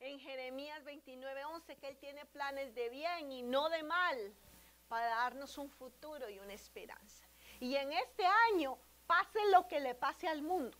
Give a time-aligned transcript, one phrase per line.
[0.00, 4.34] en Jeremías 29, 11 que Él tiene planes de bien y no de mal
[4.88, 7.26] para darnos un futuro y una esperanza.
[7.60, 10.76] Y en este año, pase lo que le pase al mundo,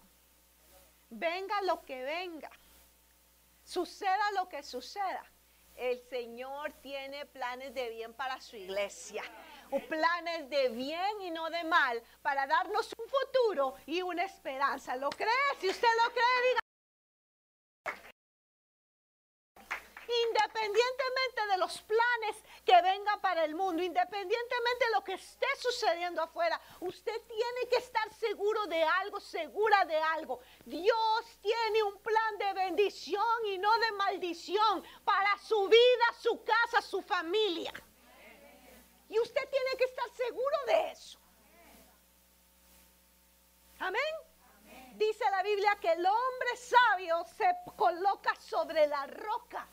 [1.11, 2.51] venga lo que venga,
[3.63, 5.25] suceda lo que suceda,
[5.81, 9.23] el Señor tiene planes de bien para su iglesia.
[9.89, 14.97] Planes de bien y no de mal para darnos un futuro y una esperanza.
[14.97, 15.29] ¿Lo cree?
[15.61, 16.60] Si usted lo cree, diga.
[20.61, 26.23] Independientemente de los planes que vengan para el mundo, independientemente de lo que esté sucediendo
[26.23, 30.41] afuera, usted tiene que estar seguro de algo, segura de algo.
[30.65, 36.83] Dios tiene un plan de bendición y no de maldición para su vida, su casa,
[36.83, 37.73] su familia.
[39.09, 41.19] Y usted tiene que estar seguro de eso.
[43.81, 44.03] Amén.
[44.95, 47.47] Dice la Biblia que el hombre sabio se
[47.77, 49.67] coloca sobre la roca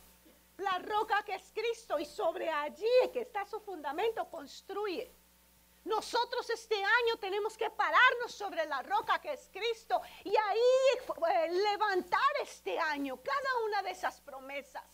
[0.58, 5.12] la roca que es Cristo y sobre allí que está su fundamento construye.
[5.84, 10.58] Nosotros este año tenemos que pararnos sobre la roca que es Cristo y ahí
[11.32, 14.84] eh, levantar este año cada una de esas promesas.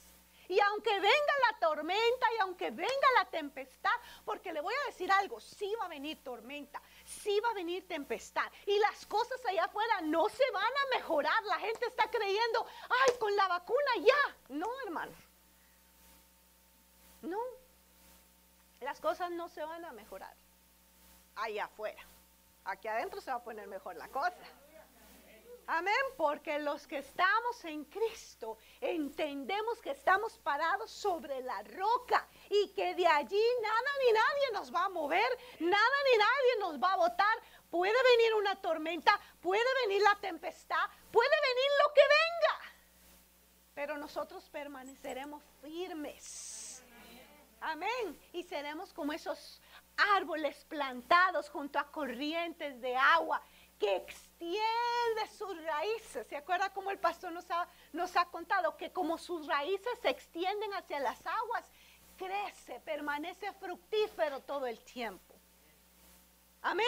[0.47, 3.91] Y aunque venga la tormenta y aunque venga la tempestad,
[4.27, 7.89] porque le voy a decir algo, sí va a venir tormenta, sí va a venir
[7.89, 8.53] tempestad.
[8.67, 11.43] Y las cosas allá afuera no se van a mejorar.
[11.45, 14.37] La gente está creyendo, ay, con la vacuna ya.
[14.51, 15.13] No, hermano.
[17.25, 17.41] No,
[18.81, 20.35] las cosas no se van a mejorar
[21.37, 22.03] allá afuera.
[22.65, 24.45] Aquí adentro se va a poner mejor la cosa.
[25.67, 32.69] Amén, porque los que estamos en Cristo entendemos que estamos parados sobre la roca y
[32.75, 36.93] que de allí nada ni nadie nos va a mover, nada ni nadie nos va
[36.93, 37.39] a botar.
[37.71, 42.75] Puede venir una tormenta, puede venir la tempestad, puede venir lo que venga,
[43.75, 46.64] pero nosotros permaneceremos firmes
[47.65, 48.21] Amén.
[48.33, 49.61] Y seremos como esos
[50.17, 53.41] árboles plantados junto a corrientes de agua
[53.79, 56.27] que extiende sus raíces.
[56.27, 58.77] ¿Se acuerda cómo el pastor nos ha, nos ha contado?
[58.77, 61.65] Que como sus raíces se extienden hacia las aguas,
[62.19, 65.35] crece, permanece fructífero todo el tiempo.
[66.61, 66.87] Amén.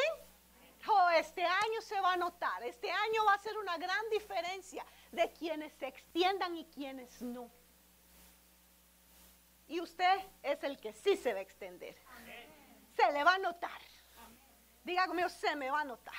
[0.89, 4.85] Oh, este año se va a notar, este año va a ser una gran diferencia
[5.11, 7.51] de quienes se extiendan y quienes no.
[9.69, 11.97] Y usted es el que sí se va a extender.
[12.97, 13.81] Se le va a notar.
[14.85, 16.15] Diga conmigo, se me va a notar.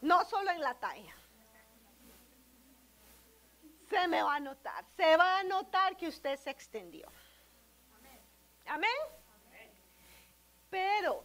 [0.00, 1.14] No solo en la talla.
[3.90, 4.84] Se me va a notar.
[4.96, 7.06] Se va a notar que usted se extendió.
[8.66, 8.90] Amén.
[10.70, 11.24] Pero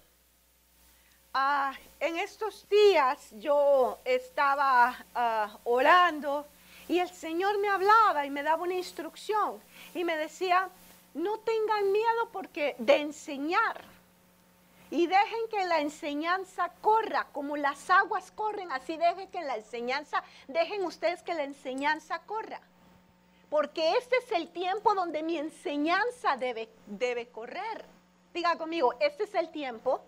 [1.34, 6.46] ah, en estos días yo estaba ah, orando
[6.88, 9.62] y el Señor me hablaba y me daba una instrucción
[9.94, 10.70] y me decía,
[11.14, 13.84] no tengan miedo porque de enseñar.
[14.90, 20.22] Y dejen que la enseñanza corra, como las aguas corren, así dejen que la enseñanza,
[20.50, 22.60] dejen ustedes que la enseñanza corra.
[23.50, 27.86] Porque este es el tiempo donde mi enseñanza debe, debe correr.
[28.34, 30.02] Diga conmigo, este es el tiempo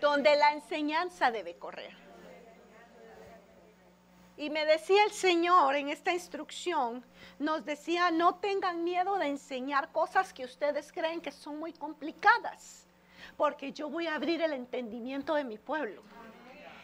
[0.00, 2.07] donde la enseñanza debe correr.
[4.38, 7.04] Y me decía el Señor en esta instrucción,
[7.40, 12.86] nos decía, no tengan miedo de enseñar cosas que ustedes creen que son muy complicadas,
[13.36, 16.04] porque yo voy a abrir el entendimiento de mi pueblo.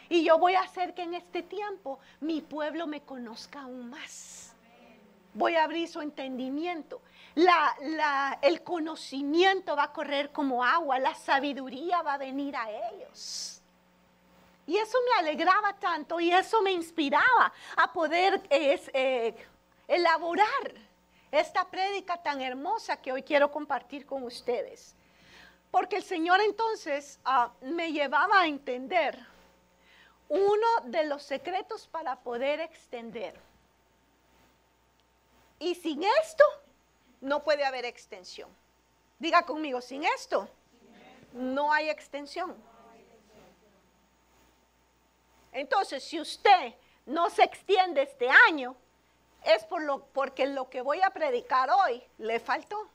[0.09, 4.53] Y yo voy a hacer que en este tiempo mi pueblo me conozca aún más.
[5.33, 7.01] Voy a abrir su entendimiento.
[8.41, 13.54] el conocimiento va a correr como agua, la sabiduría va a venir a ellos.
[14.67, 19.35] Y eso me alegraba tanto y eso me inspiraba a poder eh,
[19.87, 20.73] elaborar
[21.31, 24.95] esta prédica tan hermosa que hoy quiero compartir con ustedes.
[25.69, 29.19] Porque el Señor entonces ah, me llevaba a entender
[30.29, 33.39] uno de los secretos para poder extender.
[35.59, 36.43] Y sin esto
[37.21, 38.49] no puede haber extensión.
[39.19, 40.49] Diga conmigo, sin esto
[41.33, 42.55] no hay extensión.
[45.55, 46.75] Entonces, si usted
[47.05, 48.75] no se extiende este año,
[49.41, 52.89] es por lo, porque lo que voy a predicar hoy le faltó.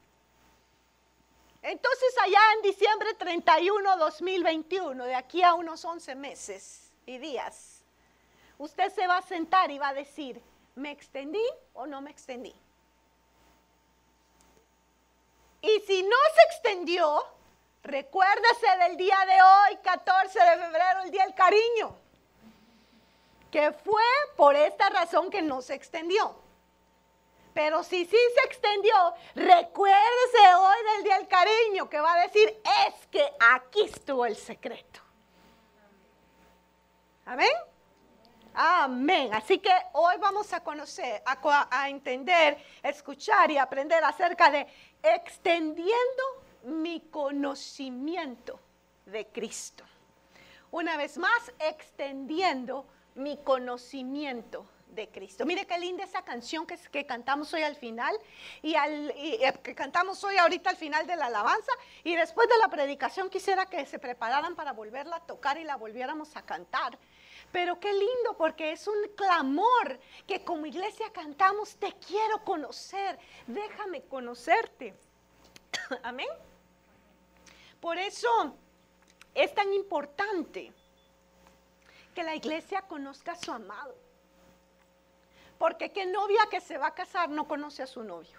[1.63, 7.83] Entonces, allá en diciembre 31, 2021, de aquí a unos 11 meses y días,
[8.59, 10.43] usted se va a sentar y va a decir,
[10.75, 12.55] ¿me extendí o no me extendí?
[15.63, 17.25] Y si no se extendió,
[17.85, 22.00] recuérdese del día de hoy, 14 de febrero, el día del cariño
[23.51, 24.03] que fue
[24.37, 26.35] por esta razón que no se extendió.
[27.53, 28.95] Pero si sí se extendió,
[29.35, 32.49] recuérdese hoy del día del cariño que va a decir,
[32.87, 33.25] es que
[33.55, 35.01] aquí estuvo el secreto.
[37.25, 37.51] Amén.
[38.55, 39.35] Amén.
[39.35, 44.67] Así que hoy vamos a conocer, a, a, entender, escuchar y aprender acerca de
[45.03, 46.23] extendiendo
[46.65, 48.61] mi conocimiento
[49.07, 49.85] de Cristo.
[50.71, 52.87] Una vez más, extendiendo
[53.21, 55.47] mi conocimiento de Cristo.
[55.47, 58.17] Mire qué linda esa canción que, que cantamos hoy al final
[58.63, 61.73] y, al, eh, que cantamos hoy ahorita al final de la alabanza
[62.03, 65.77] y después de la predicación quisiera que se prepararan para volverla a tocar y la
[65.77, 66.99] volviéramos a cantar.
[67.53, 74.03] Pero qué lindo porque es un clamor que como iglesia cantamos, te quiero conocer, déjame
[74.03, 74.95] conocerte.
[76.03, 76.29] Amén.
[77.81, 78.57] Por eso
[79.35, 80.73] es tan importante
[82.15, 83.95] que la iglesia conozca a su amado.
[85.59, 88.39] Porque qué novia que se va a casar no conoce a su novio.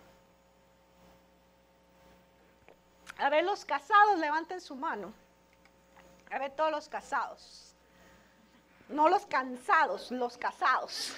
[3.17, 5.13] A ver, los casados, levanten su mano.
[6.31, 7.75] A ver, todos los casados.
[8.89, 11.13] No los cansados, los casados.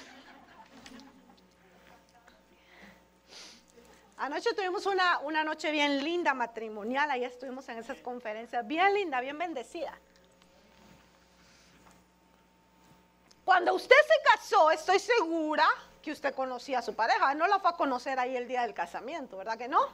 [4.18, 9.20] Anoche tuvimos una, una noche bien linda matrimonial, ahí estuvimos en esas conferencias, bien linda,
[9.22, 9.98] bien bendecida.
[13.46, 15.68] Cuando usted se casó, estoy segura
[16.02, 17.34] que usted conocía a su pareja.
[17.34, 19.88] No la fue a conocer ahí el día del casamiento, ¿verdad que no?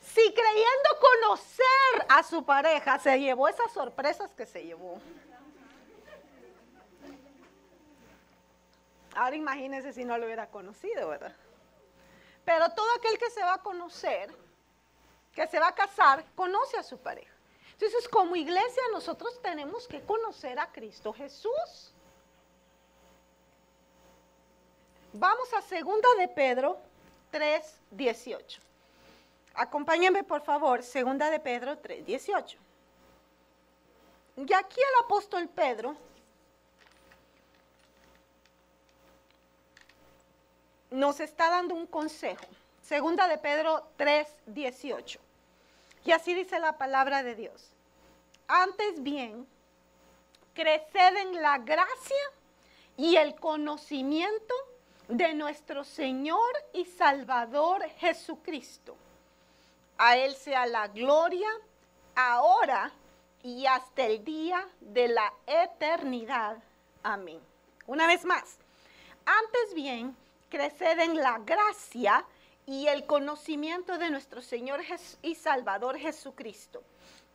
[0.00, 5.00] Si creyendo conocer a su pareja se llevó esas sorpresas que se llevó.
[9.14, 11.34] Ahora imagínese si no lo hubiera conocido, ¿verdad?
[12.44, 14.34] Pero todo aquel que se va a conocer,
[15.32, 17.31] que se va a casar, conoce a su pareja.
[17.82, 21.92] Entonces, como iglesia, nosotros tenemos que conocer a Cristo Jesús.
[25.12, 26.78] Vamos a segunda de Pedro
[27.32, 28.60] 3, 18.
[29.54, 32.56] Acompáñenme, por favor, segunda de Pedro 3, 18.
[34.36, 35.96] Y aquí el apóstol Pedro
[40.88, 42.46] nos está dando un consejo.
[42.80, 45.18] Segunda de Pedro 3, 18.
[46.04, 47.71] Y así dice la palabra de Dios.
[48.54, 49.46] Antes bien,
[50.52, 52.22] creced en la gracia
[52.98, 54.54] y el conocimiento
[55.08, 58.94] de nuestro Señor y Salvador Jesucristo.
[59.96, 61.48] A Él sea la gloria
[62.14, 62.92] ahora
[63.42, 66.58] y hasta el día de la eternidad.
[67.02, 67.40] Amén.
[67.86, 68.58] Una vez más,
[69.24, 70.14] antes bien,
[70.50, 72.26] creced en la gracia
[72.66, 74.82] y el conocimiento de nuestro Señor
[75.22, 76.82] y Salvador Jesucristo.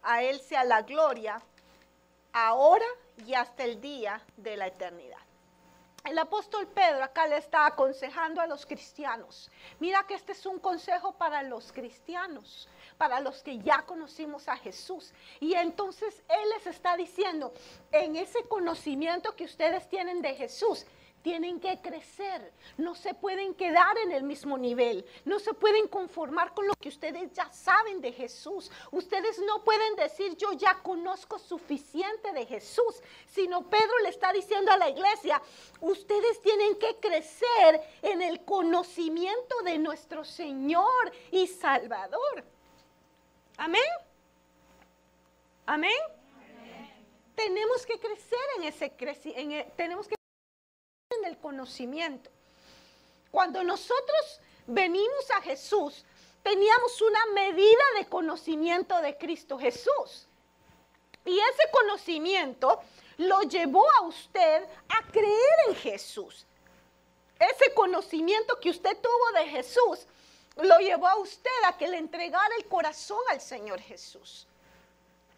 [0.10, 1.42] A Él sea la gloria,
[2.32, 2.86] ahora
[3.26, 5.20] y hasta el día de la eternidad.
[6.06, 9.52] El apóstol Pedro acá le está aconsejando a los cristianos.
[9.82, 14.56] Mira que este es un consejo para los cristianos, para los que ya conocimos a
[14.56, 15.12] Jesús.
[15.42, 17.54] Y entonces Él les está diciendo,
[17.92, 20.86] en ese conocimiento que ustedes tienen de Jesús,
[21.28, 26.54] tienen que crecer, no se pueden quedar en el mismo nivel, no se pueden conformar
[26.54, 28.72] con lo que ustedes ya saben de Jesús.
[28.92, 34.72] Ustedes no pueden decir yo ya conozco suficiente de Jesús, sino Pedro le está diciendo
[34.72, 35.42] a la iglesia,
[35.82, 42.46] ustedes tienen que crecer en el conocimiento de nuestro Señor y Salvador.
[43.58, 43.82] Amén.
[45.66, 45.92] Amén.
[47.36, 50.17] Tenemos que crecer en ese crecimiento, tenemos que
[51.28, 52.30] el conocimiento.
[53.32, 56.04] Cuando nosotros venimos a Jesús,
[56.44, 60.28] teníamos una medida de conocimiento de Cristo Jesús.
[61.26, 62.82] Y ese conocimiento
[63.18, 66.46] lo llevó a usted a creer en Jesús.
[67.38, 70.08] Ese conocimiento que usted tuvo de Jesús
[70.56, 74.48] lo llevó a usted a que le entregara el corazón al Señor Jesús.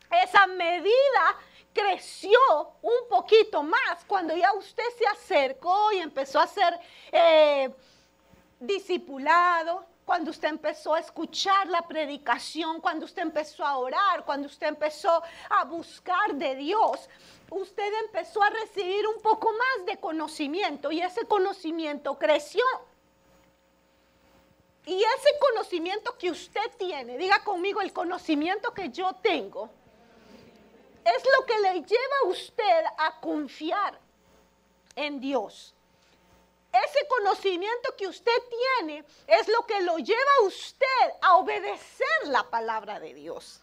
[0.09, 1.37] Esa medida
[1.73, 2.39] creció
[2.81, 6.79] un poquito más cuando ya usted se acercó y empezó a ser
[7.11, 7.69] eh,
[8.59, 14.67] discipulado, cuando usted empezó a escuchar la predicación, cuando usted empezó a orar, cuando usted
[14.67, 17.07] empezó a buscar de Dios,
[17.51, 22.63] usted empezó a recibir un poco más de conocimiento y ese conocimiento creció.
[24.85, 29.69] Y ese conocimiento que usted tiene, diga conmigo el conocimiento que yo tengo,
[31.15, 33.99] es lo que le lleva a usted a confiar
[34.95, 35.73] en Dios.
[36.71, 40.85] Ese conocimiento que usted tiene es lo que lo lleva a usted
[41.21, 43.61] a obedecer la palabra de Dios.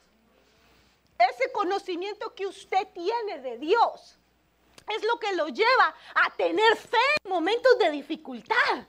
[1.19, 4.19] Ese conocimiento que usted tiene de Dios
[4.95, 8.87] es lo que lo lleva a tener fe en momentos de dificultad.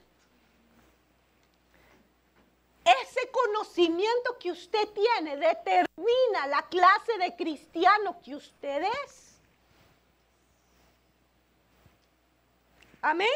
[3.31, 9.39] Conocimiento que usted tiene determina la clase de cristiano que usted es.
[13.01, 13.29] Amén.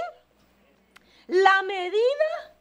[1.28, 2.58] La medida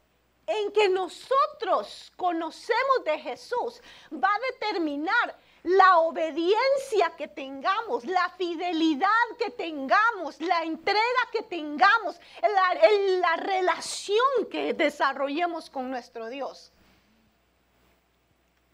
[0.47, 3.80] en que nosotros conocemos de Jesús
[4.12, 11.00] va a determinar la obediencia que tengamos, la fidelidad que tengamos, la entrega
[11.32, 16.73] que tengamos, la, relación que desarrollemos con nuestro Dios.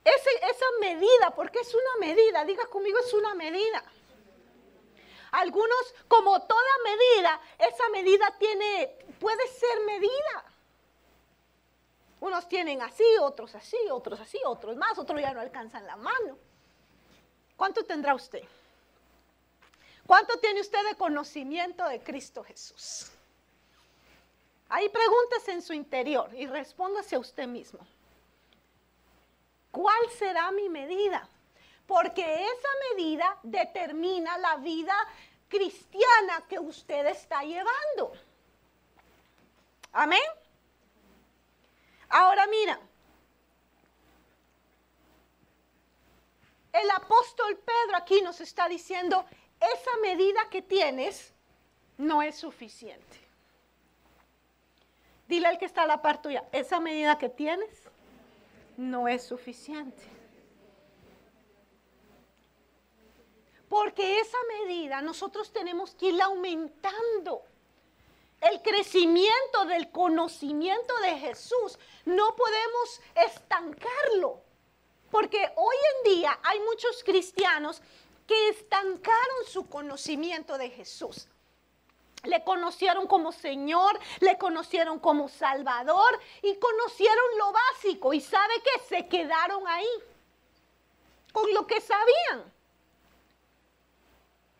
[0.07, 3.83] Esa medida, porque es una medida, diga conmigo, es una medida.
[5.33, 10.45] Algunos, como toda medida, esa medida tiene, puede ser medida.
[12.21, 16.39] Unos tienen así, otros así, otros así, otros más, otros ya no alcanzan la mano.
[17.57, 18.45] ¿Cuánto tendrá usted?
[20.07, 23.11] ¿Cuánto tiene usted de conocimiento de Cristo Jesús?
[24.69, 27.81] Hay preguntas en su interior y respóndase a usted mismo.
[29.77, 31.29] ¿Cuál será mi medida?
[31.87, 34.95] Porque esa medida determina la vida
[35.51, 38.15] cristiana que usted está llevando.
[39.93, 40.23] Amén.
[42.09, 42.81] Ahora mira,
[46.73, 49.27] el apóstol Pedro aquí nos está diciendo,
[49.61, 51.35] esa medida que tienes
[51.99, 53.19] no es suficiente.
[55.29, 57.86] Dile al que está a la par tuya, esa medida que tienes
[58.77, 60.03] no es suficiente.
[63.69, 67.43] Porque esa medida nosotros tenemos que irla aumentando.
[68.41, 74.43] El crecimiento del conocimiento de Jesús no podemos estancarlo.
[75.11, 77.81] Porque hoy en día hay muchos cristianos
[78.27, 81.29] que estancaron su conocimiento de Jesús.
[82.27, 88.13] Le conocieron como Señor, le conocieron como Salvador y conocieron lo básico.
[88.13, 89.89] Y sabe que se quedaron ahí
[91.33, 92.53] con lo que sabían.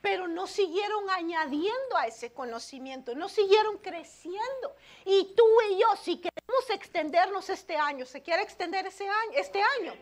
[0.01, 4.77] Pero no siguieron añadiendo a ese conocimiento, no siguieron creciendo.
[5.05, 9.61] Y tú y yo, si queremos extendernos este año, ¿se quiere extender ese año, este
[9.81, 9.95] año?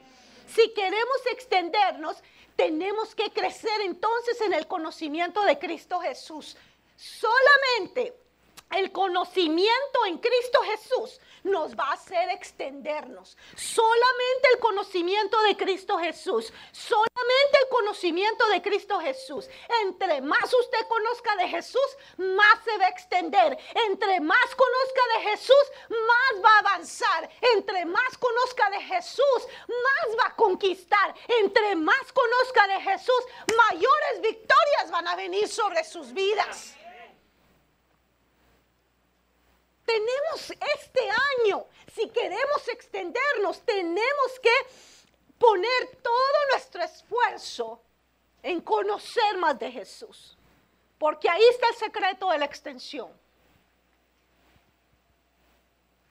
[0.47, 2.23] Si queremos extendernos,
[2.56, 6.56] tenemos que crecer entonces en el conocimiento de Cristo Jesús.
[6.97, 8.25] Solamente
[8.71, 13.37] el conocimiento en Cristo Jesús nos va a hacer extendernos.
[13.55, 16.53] Solamente el conocimiento de Cristo Jesús.
[16.73, 19.49] Solamente el conocimiento de Cristo Jesús.
[19.83, 23.59] Entre más usted conozca de Jesús, más se va a extender.
[23.87, 27.31] Entre más conozca de Jesús, más va a avanzar.
[27.55, 31.15] Entre más conozca de Jesús, más va a conquistar.
[31.29, 33.25] Entre más conozca de Jesús,
[33.71, 36.75] mayores victorias van a venir sobre sus vidas.
[39.85, 41.00] Tenemos este
[41.45, 44.55] año, si queremos extendernos, tenemos que
[45.38, 47.83] poner todo nuestro esfuerzo
[48.43, 50.37] en conocer más de Jesús.
[50.99, 53.12] Porque ahí está el secreto de la extensión.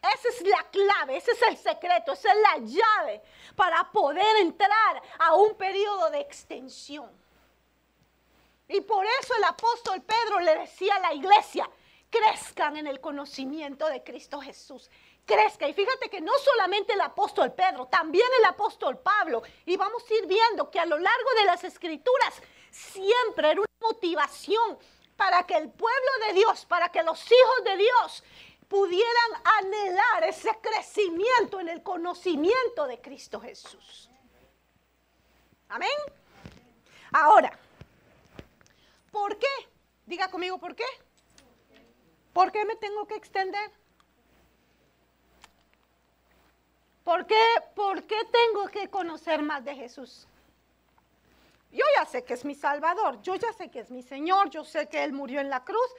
[0.01, 3.21] Esa es la clave, ese es el secreto, esa es la llave
[3.55, 7.09] para poder entrar a un periodo de extensión.
[8.67, 11.69] Y por eso el apóstol Pedro le decía a la iglesia,
[12.13, 14.89] crezcan en el conocimiento de Cristo Jesús.
[15.25, 15.67] Crezca.
[15.67, 19.41] Y fíjate que no solamente el apóstol Pedro, también el apóstol Pablo.
[19.65, 22.35] Y vamos a ir viendo que a lo largo de las escrituras
[22.69, 24.77] siempre era una motivación
[25.17, 28.23] para que el pueblo de Dios, para que los hijos de Dios
[28.67, 34.09] pudieran anhelar ese crecimiento en el conocimiento de Cristo Jesús.
[35.69, 35.89] Amén.
[37.11, 37.57] Ahora,
[39.11, 39.47] ¿por qué?
[40.05, 40.85] Diga conmigo, ¿por qué?
[42.33, 43.71] ¿Por qué me tengo que extender?
[47.03, 50.27] ¿Por qué, ¿Por qué tengo que conocer más de Jesús?
[51.71, 54.63] Yo ya sé que es mi Salvador, yo ya sé que es mi Señor, yo
[54.63, 55.89] sé que Él murió en la cruz,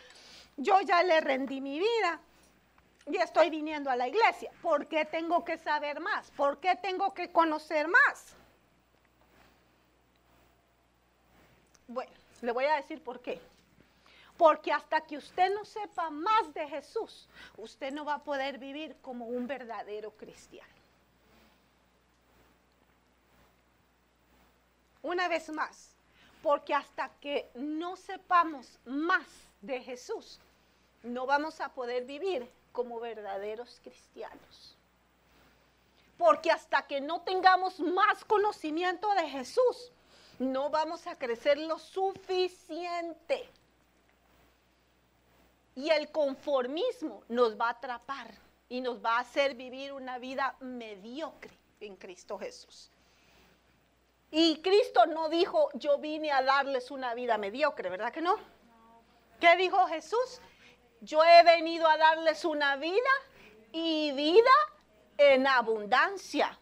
[0.56, 2.20] yo ya le rendí mi vida
[3.06, 4.50] y estoy viniendo a la iglesia.
[4.62, 6.30] ¿Por qué tengo que saber más?
[6.30, 8.34] ¿Por qué tengo que conocer más?
[11.86, 13.40] Bueno, le voy a decir por qué.
[14.36, 18.96] Porque hasta que usted no sepa más de Jesús, usted no va a poder vivir
[19.00, 20.72] como un verdadero cristiano.
[25.02, 25.94] Una vez más,
[26.42, 29.26] porque hasta que no sepamos más
[29.60, 30.40] de Jesús,
[31.02, 34.76] no vamos a poder vivir como verdaderos cristianos.
[36.18, 39.92] Porque hasta que no tengamos más conocimiento de Jesús,
[40.38, 43.48] no vamos a crecer lo suficiente
[45.74, 48.32] y el conformismo nos va a atrapar
[48.68, 52.90] y nos va a hacer vivir una vida mediocre en Cristo Jesús.
[54.30, 58.36] Y Cristo no dijo, yo vine a darles una vida mediocre, ¿verdad que no?
[59.40, 60.40] ¿Qué dijo Jesús?
[61.00, 63.10] Yo he venido a darles una vida
[63.72, 64.50] y vida
[65.18, 66.58] en abundancia.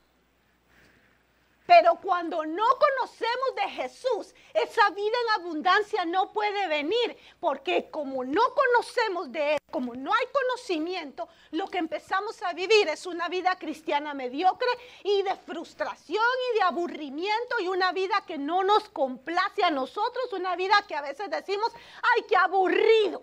[1.67, 8.25] Pero cuando no conocemos de Jesús, esa vida en abundancia no puede venir, porque como
[8.25, 13.29] no conocemos de Él, como no hay conocimiento, lo que empezamos a vivir es una
[13.29, 14.69] vida cristiana mediocre
[15.05, 20.33] y de frustración y de aburrimiento y una vida que no nos complace a nosotros,
[20.33, 23.23] una vida que a veces decimos, ay, qué aburrido.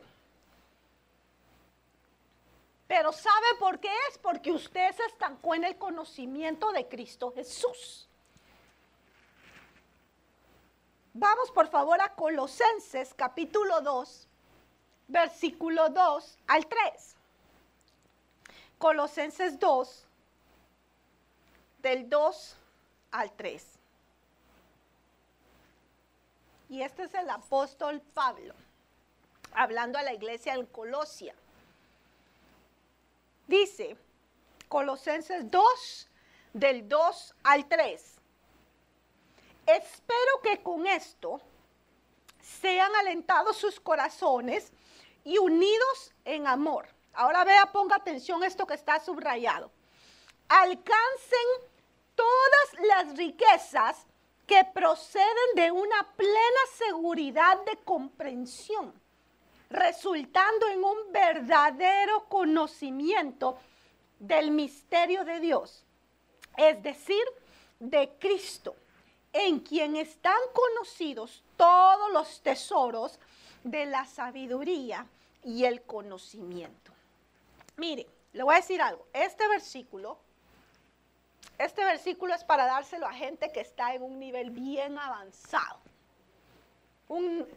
[2.88, 4.18] Pero ¿sabe por qué es?
[4.18, 8.09] Porque usted se estancó en el conocimiento de Cristo Jesús.
[11.14, 14.28] Vamos por favor a Colosenses capítulo 2,
[15.08, 17.16] versículo 2 al 3.
[18.78, 20.06] Colosenses 2,
[21.82, 22.56] del 2
[23.12, 23.66] al 3.
[26.70, 28.54] Y este es el apóstol Pablo,
[29.54, 31.34] hablando a la iglesia en Colosia.
[33.48, 33.98] Dice,
[34.68, 36.08] Colosenses 2,
[36.54, 38.19] del 2 al 3.
[39.78, 41.40] Espero que con esto
[42.42, 44.72] sean alentados sus corazones
[45.24, 46.88] y unidos en amor.
[47.14, 49.70] Ahora vea, ponga atención esto que está subrayado.
[50.48, 51.48] Alcancen
[52.16, 54.08] todas las riquezas
[54.48, 58.92] que proceden de una plena seguridad de comprensión,
[59.70, 63.60] resultando en un verdadero conocimiento
[64.18, 65.86] del misterio de Dios,
[66.58, 67.24] es decir,
[67.80, 68.76] de Cristo
[69.34, 73.20] en quien están conocidos todos los tesoros
[73.64, 75.06] de la sabiduría
[75.44, 76.92] y el conocimiento.
[77.78, 79.06] Mire, le voy a decir algo.
[79.14, 80.18] Este versículo,
[81.58, 85.80] este versículo es para dárselo a gente que está en un nivel bien avanzado.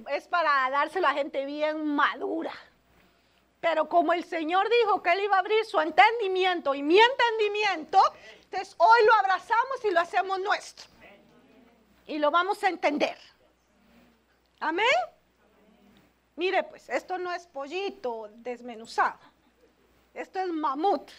[0.08, 2.52] es para dárselo a gente bien madura.
[3.60, 8.00] Pero como el Señor dijo que Él iba a abrir su entendimiento y mi entendimiento,
[8.42, 10.91] entonces hoy lo abrazamos y lo hacemos nuestro
[12.12, 13.16] y lo vamos a entender.
[14.60, 14.84] Amén.
[16.36, 19.18] Mire, pues esto no es pollito desmenuzado.
[20.12, 21.10] Esto es mamut.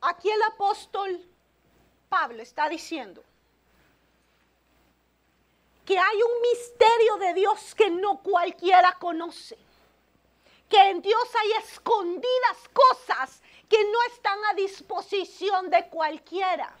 [0.00, 1.20] Aquí el apóstol
[2.08, 3.24] Pablo está diciendo
[5.84, 9.58] que hay un misterio de Dios que no cualquiera conoce.
[10.68, 13.42] Que en Dios hay escondidas cosas
[13.74, 16.72] que no están a disposición de cualquiera.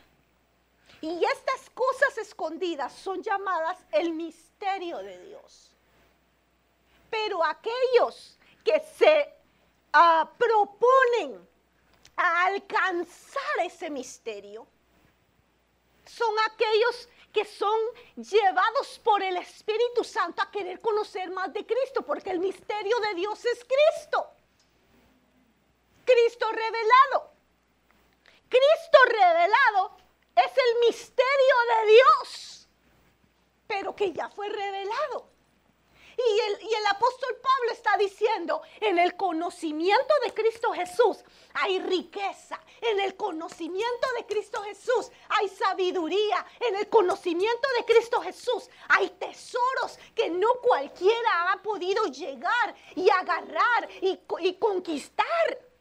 [1.00, 5.72] Y estas cosas escondidas son llamadas el misterio de Dios.
[7.10, 9.28] Pero aquellos que se
[9.92, 11.44] ah, proponen
[12.14, 14.64] alcanzar ese misterio
[16.06, 17.76] son aquellos que son
[18.14, 23.14] llevados por el Espíritu Santo a querer conocer más de Cristo, porque el misterio de
[23.14, 24.33] Dios es Cristo.
[26.04, 27.32] Cristo revelado.
[28.48, 29.96] Cristo revelado
[30.36, 32.68] es el misterio de Dios,
[33.66, 35.34] pero que ya fue revelado.
[36.16, 41.80] Y el, y el, apóstol Pablo está diciendo, en el conocimiento de Cristo Jesús hay
[41.80, 48.70] riqueza, en el conocimiento de Cristo Jesús hay sabiduría, en el conocimiento de Cristo Jesús
[48.88, 55.73] hay tesoros que no cualquiera ha podido llegar y agarrar y, y conquistar.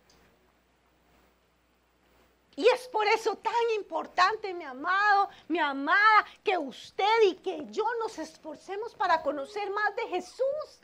[2.55, 7.85] Y es por eso tan importante, mi amado, mi amada, que usted y que yo
[7.99, 10.79] nos esforcemos para conocer más de Jesús.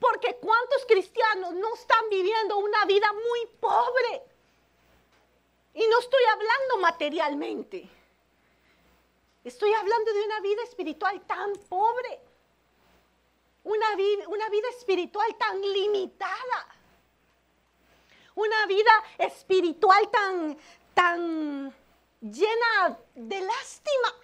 [0.00, 4.22] Porque cuántos cristianos no están viviendo una vida muy pobre.
[5.74, 7.88] Y no estoy hablando materialmente.
[9.44, 12.20] Estoy hablando de una vida espiritual tan pobre.
[13.62, 16.75] Una vida, una vida espiritual tan limitada
[18.36, 20.56] una vida espiritual tan,
[20.94, 21.74] tan
[22.20, 24.15] llena de lástima.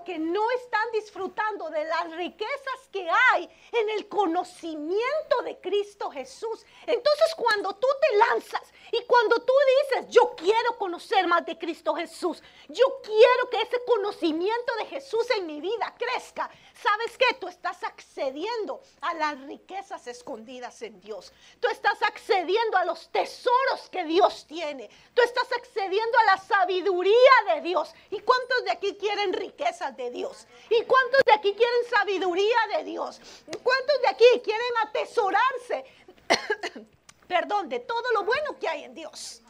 [0.00, 6.64] Porque no están disfrutando de las riquezas que hay en el conocimiento de Cristo Jesús.
[6.86, 9.52] Entonces cuando tú te lanzas y cuando tú
[9.90, 15.28] dices, yo quiero conocer más de Cristo Jesús, yo quiero que ese conocimiento de Jesús
[15.36, 16.50] en mi vida crezca,
[16.82, 17.34] ¿sabes qué?
[17.38, 21.30] Tú estás accediendo a las riquezas escondidas en Dios.
[21.60, 24.88] Tú estás accediendo a los tesoros que Dios tiene.
[25.12, 27.92] Tú estás accediendo a la sabiduría de Dios.
[28.10, 29.89] ¿Y cuántos de aquí quieren riqueza?
[29.96, 30.46] De Dios?
[30.68, 33.20] ¿Y cuántos de aquí quieren sabiduría de Dios?
[33.62, 35.84] ¿Cuántos de aquí quieren atesorarse,
[37.28, 39.42] perdón, de todo lo bueno que hay en Dios?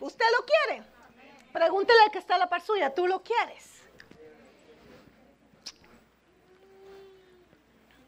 [0.00, 0.84] ¿Usted lo quiere?
[1.52, 3.82] Pregúntele al que está la par suya, ¿tú lo quieres?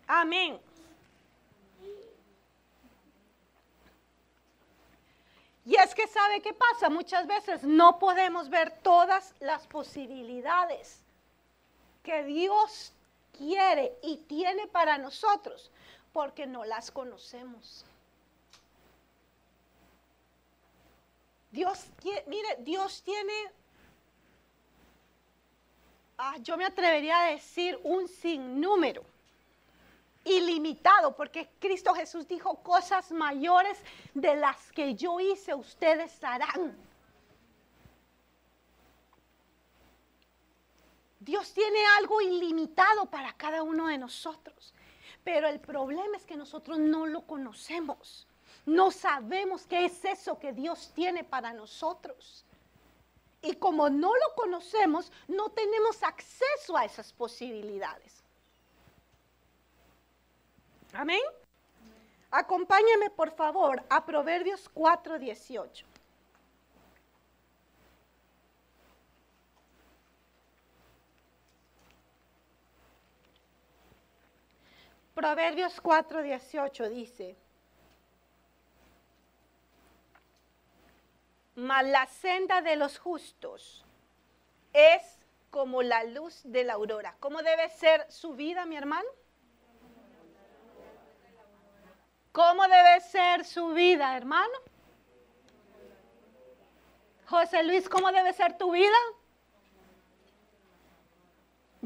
[0.07, 0.61] Amén.
[5.65, 11.01] Y es que sabe qué pasa, muchas veces no podemos ver todas las posibilidades
[12.03, 12.93] que Dios
[13.37, 15.71] quiere y tiene para nosotros
[16.13, 17.85] porque no las conocemos.
[21.51, 21.87] Dios,
[22.27, 23.33] mire, Dios tiene,
[26.19, 29.05] ah, yo me atrevería a decir un sinnúmero
[30.25, 33.79] ilimitado, porque Cristo Jesús dijo, cosas mayores
[34.15, 36.77] de las que yo hice, ustedes harán.
[41.21, 44.73] Dios tiene algo ilimitado para cada uno de nosotros,
[45.23, 48.27] pero el problema es que nosotros no lo conocemos.
[48.65, 52.45] No sabemos qué es eso que Dios tiene para nosotros.
[53.43, 58.23] Y como no lo conocemos, no tenemos acceso a esas posibilidades.
[60.95, 61.21] Amén.
[62.31, 65.90] Acompáñeme por favor a Proverbios 4:18.
[75.21, 77.37] Proverbios 4:18 dice,
[81.57, 83.85] mas la senda de los justos
[84.73, 85.03] es
[85.51, 87.17] como la luz de la aurora.
[87.21, 89.11] ¿Cómo debe ser su vida, mi hermano?
[92.33, 94.55] ¿Cómo debe ser su vida, hermano?
[97.27, 98.97] José Luis, ¿cómo debe ser tu vida?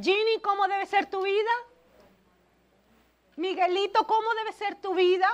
[0.00, 1.50] Ginny, ¿cómo debe ser tu vida?
[3.36, 5.28] Miguelito, ¿cómo debe ser tu vida?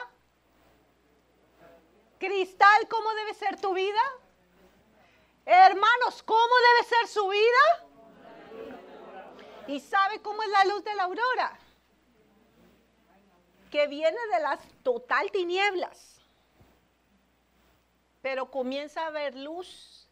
[2.19, 4.01] Cristal, ¿cómo debe ser tu vida?
[5.47, 7.87] Hermanos, ¿cómo debe ser su vida?
[9.67, 11.59] ¿Y sabe cómo es la luz de la aurora?
[13.71, 16.21] que viene de las total tinieblas,
[18.21, 20.09] pero comienza a ver luz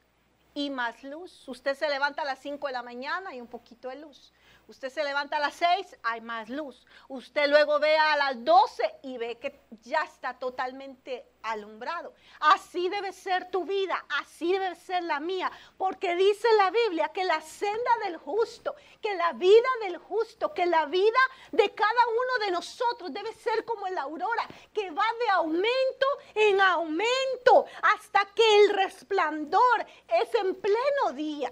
[0.55, 1.47] y más luz.
[1.47, 4.33] Usted se levanta a las 5 de la mañana y un poquito de luz.
[4.69, 6.87] Usted se levanta a las 6, hay más luz.
[7.09, 12.13] Usted luego ve a las 12 y ve que ya está totalmente alumbrado.
[12.39, 17.25] Así debe ser tu vida, así debe ser la mía, porque dice la Biblia que
[17.25, 21.19] la senda del justo, que la vida del justo, que la vida
[21.51, 26.61] de cada uno de nosotros debe ser como la aurora, que va de aumento en
[26.61, 31.51] aumento hasta que el resplandor es en pleno día.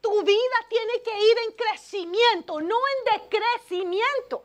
[0.00, 4.44] Tu vida tiene que ir en crecimiento, no en decrecimiento.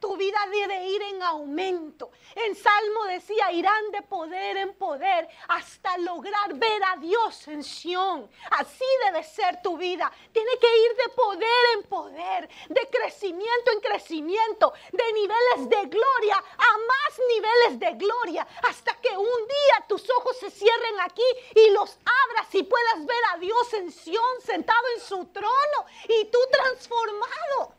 [0.00, 2.12] Tu vida debe ir en aumento.
[2.36, 8.30] En Salmo decía, irán de poder en poder hasta lograr ver a Dios en Sión.
[8.50, 10.12] Así debe ser tu vida.
[10.32, 16.36] Tiene que ir de poder en poder, de crecimiento en crecimiento, de niveles de gloria
[16.36, 21.70] a más niveles de gloria, hasta que un día tus ojos se cierren aquí y
[21.70, 26.38] los abras y puedas ver a Dios en Sión sentado en su trono y tú
[26.52, 27.77] transformado.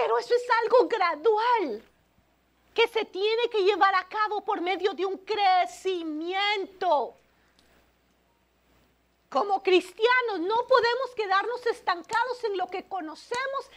[0.00, 1.82] Pero eso es algo gradual
[2.72, 7.14] que se tiene que llevar a cabo por medio de un crecimiento.
[9.28, 13.70] Como cristianos no podemos quedarnos estancados en lo que conocemos,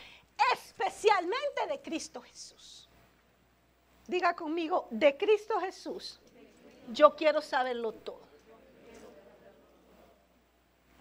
[0.54, 2.88] especialmente de Cristo Jesús.
[4.08, 6.22] Diga conmigo, de Cristo Jesús,
[6.88, 8.22] yo quiero saberlo todo.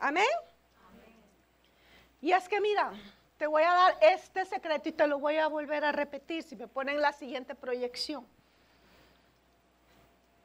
[0.01, 0.27] Amén.
[2.21, 2.93] Y es que mira,
[3.43, 6.55] te voy a dar este secreto y te lo voy a volver a repetir si
[6.55, 8.25] me ponen la siguiente proyección.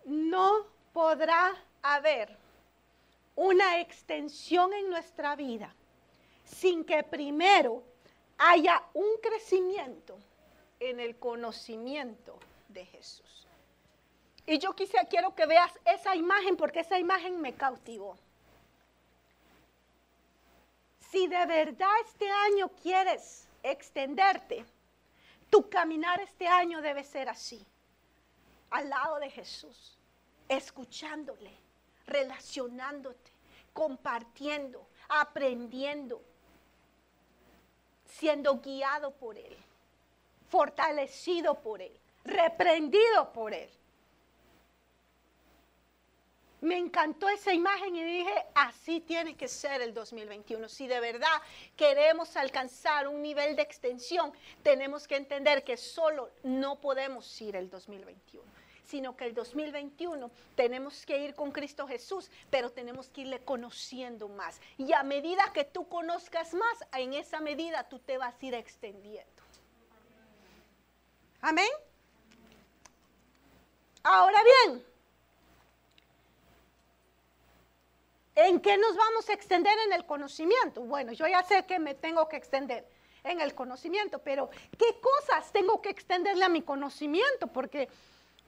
[0.03, 2.35] No podrá haber
[3.35, 5.75] una extensión en nuestra vida
[6.43, 7.83] sin que primero
[8.39, 10.17] haya un crecimiento
[10.79, 13.47] en el conocimiento de Jesús.
[14.47, 18.17] Y yo quisiera, quiero que veas esa imagen porque esa imagen me cautivó.
[21.11, 24.65] Si de verdad este año quieres extenderte,
[25.49, 27.65] tu caminar este año debe ser así,
[28.69, 29.97] al lado de Jesús,
[30.49, 31.51] escuchándole,
[32.07, 33.31] relacionándote,
[33.71, 36.21] compartiendo, aprendiendo,
[38.05, 39.55] siendo guiado por Él,
[40.49, 43.69] fortalecido por Él, reprendido por Él.
[46.61, 50.67] Me encantó esa imagen y dije, así tiene que ser el 2021.
[50.69, 51.41] Si de verdad
[51.75, 54.31] queremos alcanzar un nivel de extensión,
[54.63, 58.43] tenemos que entender que solo no podemos ir el 2021,
[58.83, 64.27] sino que el 2021 tenemos que ir con Cristo Jesús, pero tenemos que irle conociendo
[64.27, 64.59] más.
[64.77, 68.55] Y a medida que tú conozcas más, en esa medida tú te vas a ir
[68.55, 69.43] extendiendo.
[71.41, 71.69] Amén.
[74.01, 74.83] Ahora bien,
[78.39, 80.81] ¿En qué nos vamos a extender en el conocimiento?
[80.81, 82.87] Bueno, yo ya sé que me tengo que extender
[83.23, 87.47] en el conocimiento, pero ¿qué cosas tengo que extenderle a mi conocimiento?
[87.47, 87.89] Porque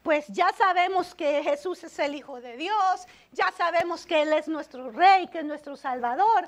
[0.04, 4.48] pues ya sabemos que Jesús es el Hijo de Dios, ya sabemos que Él es
[4.48, 6.48] nuestro Rey, que es nuestro Salvador,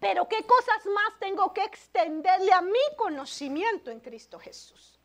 [0.00, 4.98] pero ¿qué cosas más tengo que extenderle a mi conocimiento en Cristo Jesús?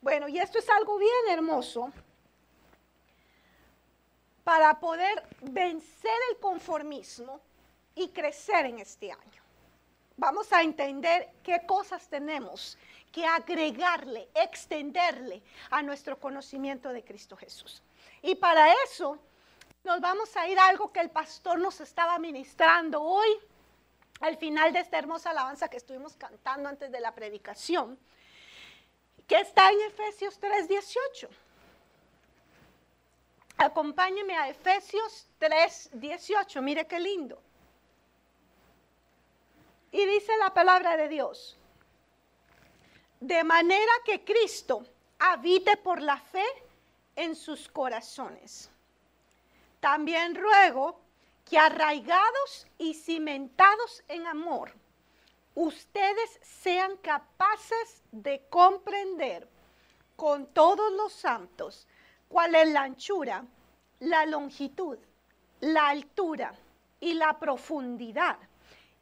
[0.00, 1.92] Bueno, y esto es algo bien hermoso
[4.48, 7.38] para poder vencer el conformismo
[7.94, 9.42] y crecer en este año.
[10.16, 12.78] Vamos a entender qué cosas tenemos
[13.12, 17.82] que agregarle, extenderle a nuestro conocimiento de Cristo Jesús.
[18.22, 19.18] Y para eso
[19.84, 23.28] nos vamos a ir a algo que el pastor nos estaba ministrando hoy,
[24.20, 27.98] al final de esta hermosa alabanza que estuvimos cantando antes de la predicación,
[29.26, 31.28] que está en Efesios 3:18.
[33.58, 36.62] Acompáñeme a Efesios 3, 18.
[36.62, 37.42] Mire qué lindo.
[39.90, 41.58] Y dice la palabra de Dios.
[43.18, 44.84] De manera que Cristo
[45.18, 46.46] habite por la fe
[47.16, 48.70] en sus corazones.
[49.80, 51.00] También ruego
[51.44, 54.72] que arraigados y cimentados en amor,
[55.56, 59.48] ustedes sean capaces de comprender
[60.14, 61.87] con todos los santos
[62.28, 63.44] cuál es la anchura,
[64.00, 64.98] la longitud,
[65.60, 66.54] la altura
[67.00, 68.38] y la profundidad,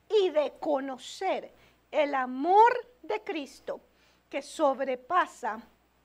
[0.08, 1.52] y de conocer
[1.90, 3.80] el amor de Cristo
[4.30, 5.60] que sobrepasa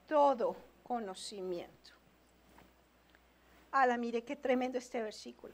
[0.08, 1.92] todo conocimiento.
[3.72, 5.54] Ala, mire qué tremendo este versículo.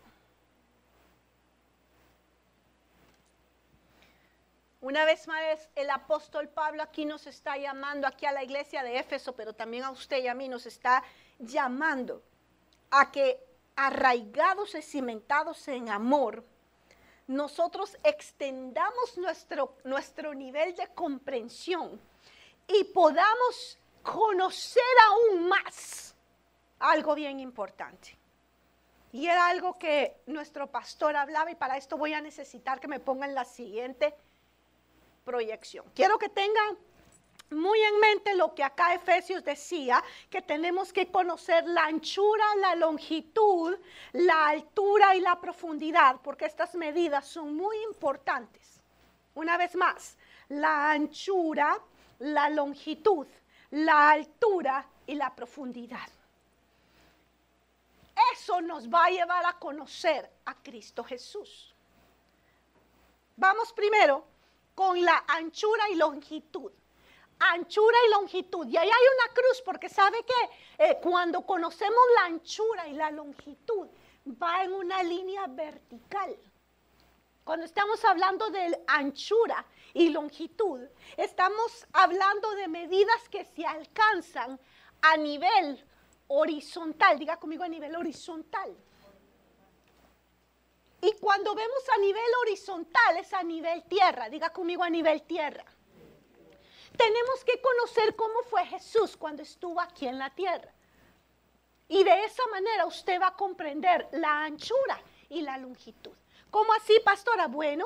[4.81, 8.97] Una vez más, el apóstol Pablo aquí nos está llamando, aquí a la iglesia de
[8.99, 11.03] Éfeso, pero también a usted y a mí nos está
[11.39, 12.21] llamando
[12.91, 13.43] a que
[13.75, 16.43] arraigados y cimentados en amor,
[17.27, 21.99] nosotros extendamos nuestro, nuestro nivel de comprensión
[22.67, 26.15] y podamos conocer aún más
[26.79, 28.17] algo bien importante.
[29.11, 32.99] Y era algo que nuestro pastor hablaba y para esto voy a necesitar que me
[32.99, 34.13] pongan la siguiente
[35.25, 35.85] proyección.
[35.93, 36.77] Quiero que tengan
[37.49, 42.75] muy en mente lo que acá Efesios decía, que tenemos que conocer la anchura, la
[42.75, 43.77] longitud,
[44.13, 48.81] la altura y la profundidad, porque estas medidas son muy importantes.
[49.35, 50.17] Una vez más,
[50.49, 51.79] la anchura,
[52.19, 53.27] la longitud,
[53.71, 56.09] la altura y la profundidad.
[58.33, 61.73] Eso nos va a llevar a conocer a Cristo Jesús.
[63.35, 64.25] Vamos primero
[64.73, 66.71] con la anchura y longitud
[67.39, 68.67] anchura y longitud.
[68.67, 73.11] Y ahí hay una cruz, porque sabe que eh, cuando conocemos la anchura y la
[73.11, 73.87] longitud,
[74.41, 76.37] va en una línea vertical.
[77.43, 80.81] Cuando estamos hablando de anchura y longitud,
[81.15, 84.59] estamos hablando de medidas que se alcanzan
[85.01, 85.81] a nivel
[86.27, 87.17] horizontal.
[87.17, 88.75] Diga conmigo a nivel horizontal.
[91.01, 94.29] Y cuando vemos a nivel horizontal es a nivel tierra.
[94.29, 95.63] Diga conmigo a nivel tierra.
[96.97, 100.73] Tenemos que conocer cómo fue Jesús cuando estuvo aquí en la tierra.
[101.87, 106.13] Y de esa manera usted va a comprender la anchura y la longitud.
[106.49, 107.47] ¿Cómo así, pastora?
[107.47, 107.85] Bueno,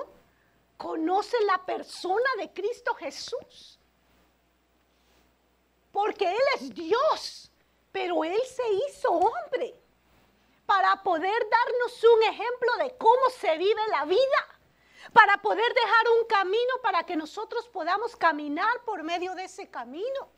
[0.78, 3.80] conoce la persona de Cristo Jesús.
[5.91, 7.52] Porque Él es Dios,
[7.91, 9.76] pero Él se hizo hombre
[10.65, 14.50] para poder darnos un ejemplo de cómo se vive la vida
[15.13, 20.29] para poder dejar un camino para que nosotros podamos caminar por medio de ese camino.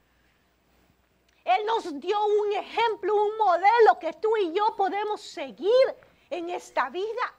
[1.44, 5.96] Él nos dio un ejemplo, un modelo que tú y yo podemos seguir
[6.30, 7.34] en esta vida.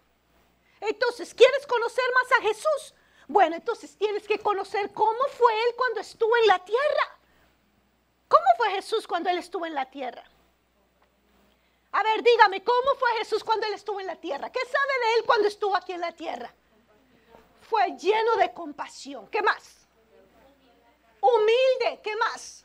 [0.80, 2.94] Entonces, ¿quieres conocer más a Jesús?
[3.26, 7.18] Bueno, entonces tienes que conocer cómo fue Él cuando estuvo en la tierra.
[8.28, 10.24] ¿Cómo fue Jesús cuando Él estuvo en la tierra?
[11.92, 14.50] A ver, dígame, ¿cómo fue Jesús cuando Él estuvo en la tierra?
[14.50, 16.52] ¿Qué sabe de Él cuando estuvo aquí en la tierra?
[17.74, 19.26] Fue lleno de compasión.
[19.26, 19.88] ¿Qué más?
[21.20, 22.00] Humilde.
[22.04, 22.64] ¿Qué más?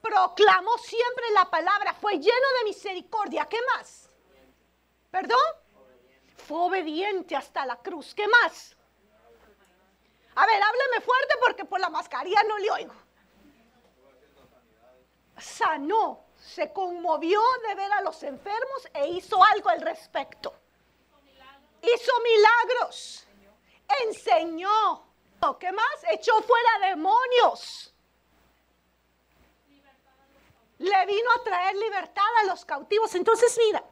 [0.00, 1.92] Proclamó siempre la palabra.
[1.92, 3.46] Fue lleno de misericordia.
[3.46, 4.08] ¿Qué más?
[5.10, 5.46] ¿Perdón?
[6.38, 8.14] Fue obediente hasta la cruz.
[8.14, 8.74] ¿Qué más?
[10.36, 12.94] A ver, hábleme fuerte porque por la mascarilla no le oigo.
[15.36, 20.54] Sanó, se conmovió de ver a los enfermos e hizo algo al respecto.
[21.82, 23.25] Hizo milagros.
[24.04, 25.04] Enseñó.
[25.60, 26.04] ¿Qué más?
[26.10, 27.92] Echó fuera demonios.
[30.78, 33.14] Le vino a traer libertad a los cautivos.
[33.14, 33.82] Entonces, mira,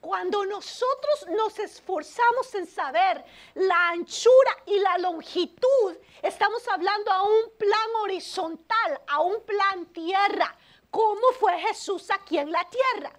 [0.00, 7.50] cuando nosotros nos esforzamos en saber la anchura y la longitud, estamos hablando a un
[7.58, 10.56] plan horizontal, a un plan tierra.
[10.90, 13.12] ¿Cómo fue Jesús aquí en la tierra?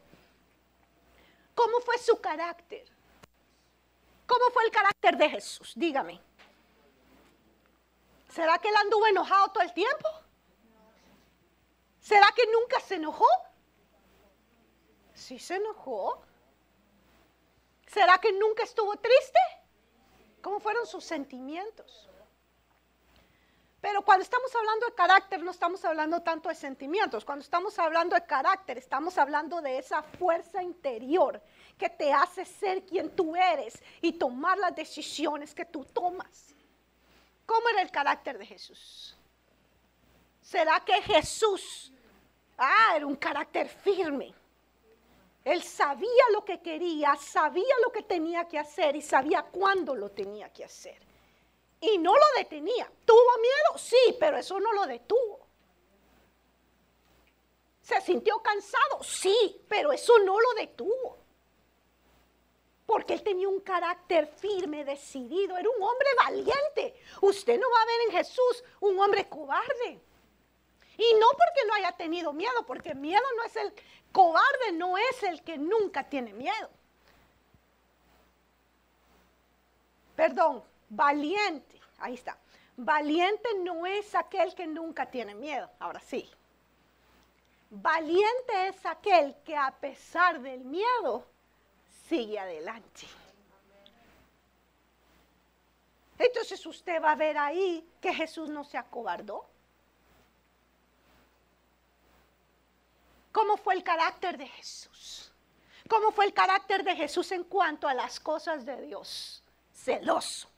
[1.53, 2.89] ¿Cómo fue su carácter?
[4.29, 5.73] ¿Cómo fue el carácter de Jesús?
[5.75, 6.21] Dígame.
[8.29, 10.07] ¿Será que él anduvo enojado todo el tiempo?
[11.99, 13.25] ¿Será que nunca se enojó?
[15.15, 16.21] Sí se enojó.
[17.87, 19.39] ¿Será que nunca estuvo triste?
[20.43, 22.07] ¿Cómo fueron sus sentimientos?
[23.81, 27.25] Pero cuando estamos hablando de carácter, no estamos hablando tanto de sentimientos.
[27.25, 31.41] Cuando estamos hablando de carácter, estamos hablando de esa fuerza interior
[31.79, 36.53] que te hace ser quien tú eres y tomar las decisiones que tú tomas.
[37.45, 39.15] ¿Cómo era el carácter de Jesús?
[40.41, 41.91] ¿Será que Jesús,
[42.57, 44.33] ah, era un carácter firme?
[45.45, 50.11] Él sabía lo que quería, sabía lo que tenía que hacer y sabía cuándo lo
[50.11, 50.99] tenía que hacer.
[51.79, 52.91] Y no lo detenía.
[53.05, 53.77] ¿Tuvo miedo?
[53.77, 55.47] Sí, pero eso no lo detuvo.
[57.81, 59.01] ¿Se sintió cansado?
[59.01, 61.28] Sí, pero eso no lo detuvo.
[62.89, 66.99] Porque él tenía un carácter firme, decidido, era un hombre valiente.
[67.21, 70.01] Usted no va a ver en Jesús un hombre cobarde.
[70.97, 73.71] Y no porque no haya tenido miedo, porque miedo no es el
[74.11, 76.67] cobarde, no es el que nunca tiene miedo.
[80.15, 82.39] Perdón, valiente, ahí está.
[82.75, 86.27] Valiente no es aquel que nunca tiene miedo, ahora sí.
[87.69, 91.27] Valiente es aquel que a pesar del miedo
[92.09, 93.07] sigue adelante.
[96.17, 99.45] Entonces usted va a ver ahí que Jesús no se acobardó.
[103.31, 105.31] ¿Cómo fue el carácter de Jesús?
[105.87, 109.43] ¿Cómo fue el carácter de Jesús en cuanto a las cosas de Dios?
[109.73, 110.49] Celoso.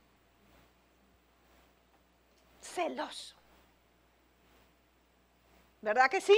[2.61, 3.35] Celoso.
[5.81, 6.37] ¿Verdad que sí?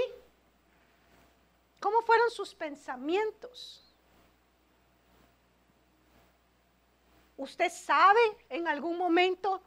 [1.80, 3.83] ¿Cómo fueron sus pensamientos?
[7.38, 8.20] ¿Usted sabe
[8.50, 9.62] en algún momento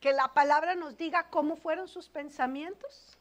[0.00, 3.16] que la palabra nos diga cómo fueron sus pensamientos?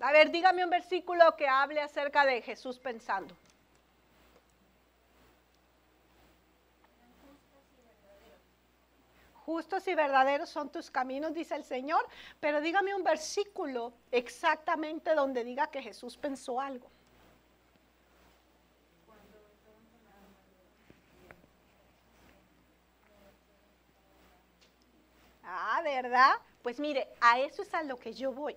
[0.00, 3.34] A ver, dígame un versículo que hable acerca de Jesús pensando.
[9.48, 12.06] Justos y verdaderos son tus caminos, dice el Señor,
[12.38, 16.90] pero dígame un versículo exactamente donde diga que Jesús pensó algo.
[25.42, 26.32] Ah, ¿verdad?
[26.60, 28.54] Pues mire, a eso es a lo que yo voy.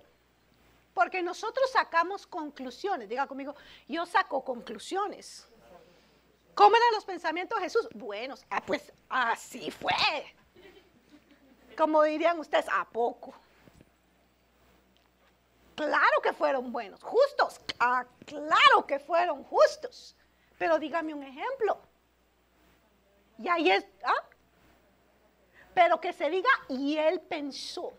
[0.92, 3.08] Porque nosotros sacamos conclusiones.
[3.08, 3.54] Diga conmigo,
[3.88, 5.48] yo saco conclusiones.
[6.54, 7.88] ¿Cómo eran los pensamientos de Jesús?
[7.94, 8.44] Buenos.
[8.50, 9.94] Ah, pues así fue.
[11.76, 13.34] Como dirían ustedes, ¿a poco?
[15.74, 17.60] Claro que fueron buenos, justos.
[17.80, 20.14] Ah, claro que fueron justos.
[20.58, 21.78] Pero dígame un ejemplo.
[23.38, 24.24] Y ahí es, ¿ah?
[25.74, 27.92] Pero que se diga, y él pensó.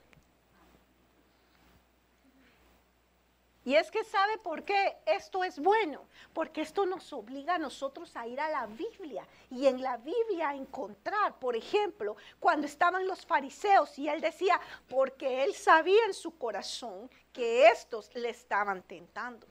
[3.65, 8.13] Y es que sabe por qué esto es bueno, porque esto nos obliga a nosotros
[8.17, 13.07] a ir a la Biblia y en la Biblia a encontrar, por ejemplo, cuando estaban
[13.07, 14.59] los fariseos y él decía,
[14.89, 19.47] porque él sabía en su corazón que estos le estaban tentando.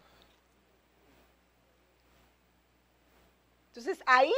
[3.68, 4.34] Entonces ahí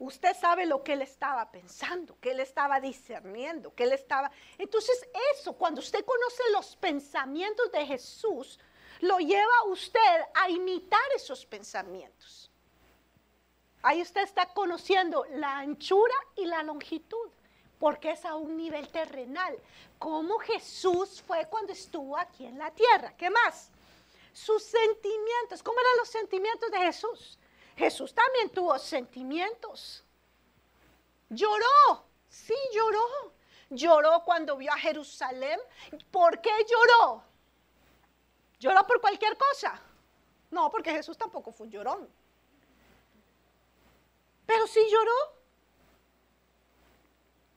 [0.00, 4.32] usted sabe lo que él estaba pensando, que él estaba discerniendo, que él estaba...
[4.58, 8.58] Entonces eso, cuando usted conoce los pensamientos de Jesús,
[9.02, 12.48] lo lleva usted a imitar esos pensamientos.
[13.82, 17.30] Ahí usted está conociendo la anchura y la longitud,
[17.80, 19.58] porque es a un nivel terrenal.
[19.98, 23.12] Como Jesús fue cuando estuvo aquí en la tierra.
[23.16, 23.70] ¿Qué más?
[24.32, 25.64] Sus sentimientos.
[25.64, 27.38] ¿Cómo eran los sentimientos de Jesús?
[27.76, 30.04] Jesús también tuvo sentimientos.
[31.28, 33.32] Lloró, sí lloró.
[33.68, 35.58] lloró cuando vio a Jerusalén.
[36.12, 37.31] ¿Por qué lloró?
[38.62, 39.76] ¿Lloró por cualquier cosa?
[40.52, 42.08] No, porque Jesús tampoco fue un llorón.
[44.46, 45.12] Pero sí lloró.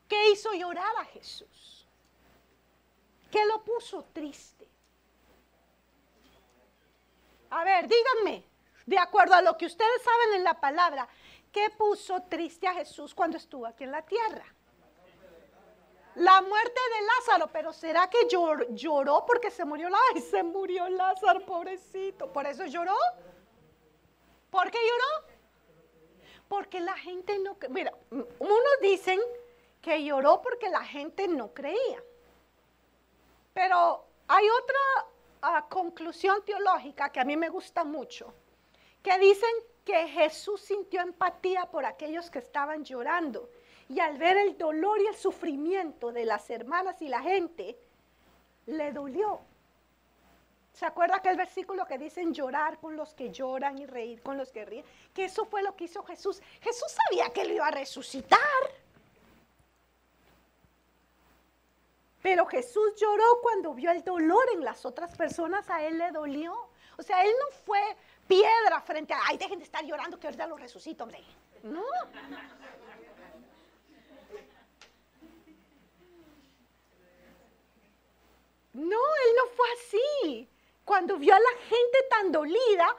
[0.08, 1.86] ¿Qué hizo llorar a Jesús?
[3.30, 4.68] ¿Qué lo puso triste?
[7.52, 8.44] A ver, díganme,
[8.88, 11.08] de acuerdo a lo que ustedes saben en la palabra,
[11.52, 14.55] ¿qué puso triste a Jesús cuando estuvo aquí en la tierra?
[16.16, 18.28] La muerte de Lázaro, pero ¿será que
[18.72, 20.22] lloró porque se murió Lázaro?
[20.22, 22.32] se murió Lázaro, pobrecito.
[22.32, 22.96] ¿Por eso lloró?
[24.50, 25.36] ¿Por qué lloró?
[26.48, 27.58] Porque la gente no...
[27.70, 29.20] Mira, unos dicen
[29.82, 32.02] que lloró porque la gente no creía.
[33.54, 35.08] Pero hay otra
[35.42, 38.34] ah, conclusión teológica que a mí me gusta mucho,
[39.04, 39.50] que dicen
[39.84, 43.50] que Jesús sintió empatía por aquellos que estaban llorando.
[43.90, 47.78] Y al ver el dolor y el sufrimiento de las hermanas y la gente,
[48.66, 49.42] le dolió.
[50.74, 54.52] ¿Se acuerda aquel versículo que dicen llorar con los que lloran y reír con los
[54.52, 54.84] que ríen?
[55.14, 56.42] Que eso fue lo que hizo Jesús.
[56.62, 58.40] Jesús sabía que lo iba a resucitar.
[62.22, 66.54] Pero Jesús lloró cuando vio el dolor en las otras personas, a él le dolió.
[66.98, 67.80] O sea, él no fue
[68.28, 71.24] piedra frente a, ay, dejen de estar llorando que ahorita lo resucito, hombre.
[71.64, 71.84] No
[78.74, 80.50] él no fue así
[81.06, 82.98] cuando vio a la gente tan dolida,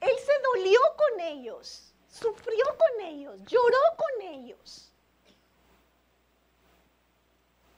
[0.00, 4.92] él se dolió con ellos, sufrió con ellos, lloró con ellos.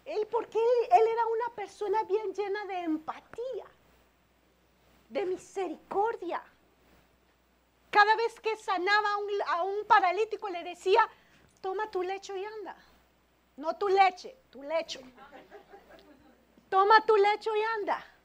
[0.06, 3.66] Él, porque él, era una persona bien llena de empatía,
[5.10, 6.42] de misericordia.
[7.90, 9.08] Cada vez que sanaba
[9.48, 11.06] a un, paralítico le decía,
[11.60, 12.74] toma tu lecho y anda.
[13.58, 15.00] No tu leche, tu lecho.
[16.70, 18.17] Toma tu lecho y anda.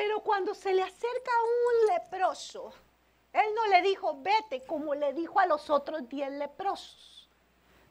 [0.00, 2.72] Pero cuando se le acerca un leproso,
[3.34, 7.28] él no le dijo, vete, como le dijo a los otros diez leprosos.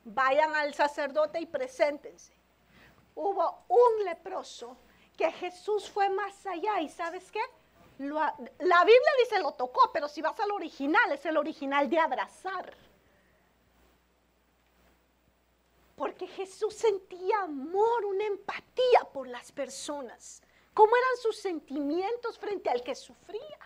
[0.06, 2.34] Vayan al sacerdote y preséntense.
[3.14, 4.76] Hubo un leproso
[5.16, 7.42] que Jesús fue más allá y ¿sabes qué?
[8.00, 12.74] la Biblia dice lo tocó, pero si vas al original, es el original de abrazar.
[15.96, 20.42] Porque Jesús sentía amor, una empatía por las personas
[20.80, 23.60] cómo eran sus sentimientos frente al que sufría.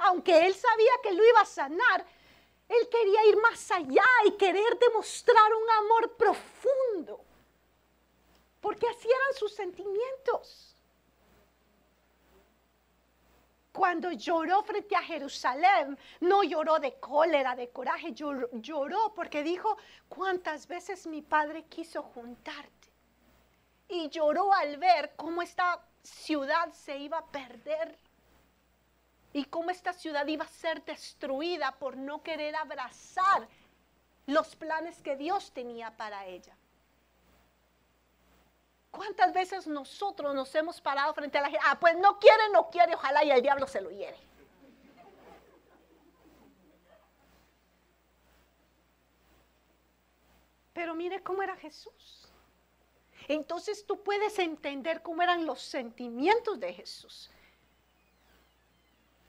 [0.00, 2.04] Aunque él sabía que lo iba a sanar,
[2.68, 7.24] él quería ir más allá y querer demostrar un amor profundo.
[8.60, 10.76] Porque así eran sus sentimientos.
[13.72, 19.78] Cuando lloró frente a Jerusalén, no lloró de cólera, de coraje, lloró, porque dijo,
[20.10, 22.92] ¿cuántas veces mi padre quiso juntarte?
[23.88, 27.98] Y lloró al ver cómo estaba ciudad se iba a perder
[29.32, 33.48] y cómo esta ciudad iba a ser destruida por no querer abrazar
[34.26, 36.54] los planes que Dios tenía para ella.
[38.90, 41.64] ¿Cuántas veces nosotros nos hemos parado frente a la gente?
[41.68, 44.18] Ah, pues no quiere, no quiere, ojalá y el diablo se lo hiere.
[50.72, 52.27] Pero mire cómo era Jesús
[53.28, 57.30] entonces tú puedes entender cómo eran los sentimientos de Jesús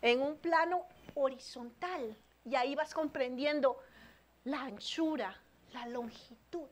[0.01, 0.85] en un plano
[1.15, 2.17] horizontal.
[2.45, 3.77] Y ahí vas comprendiendo
[4.45, 5.37] la anchura,
[5.73, 6.67] la longitud,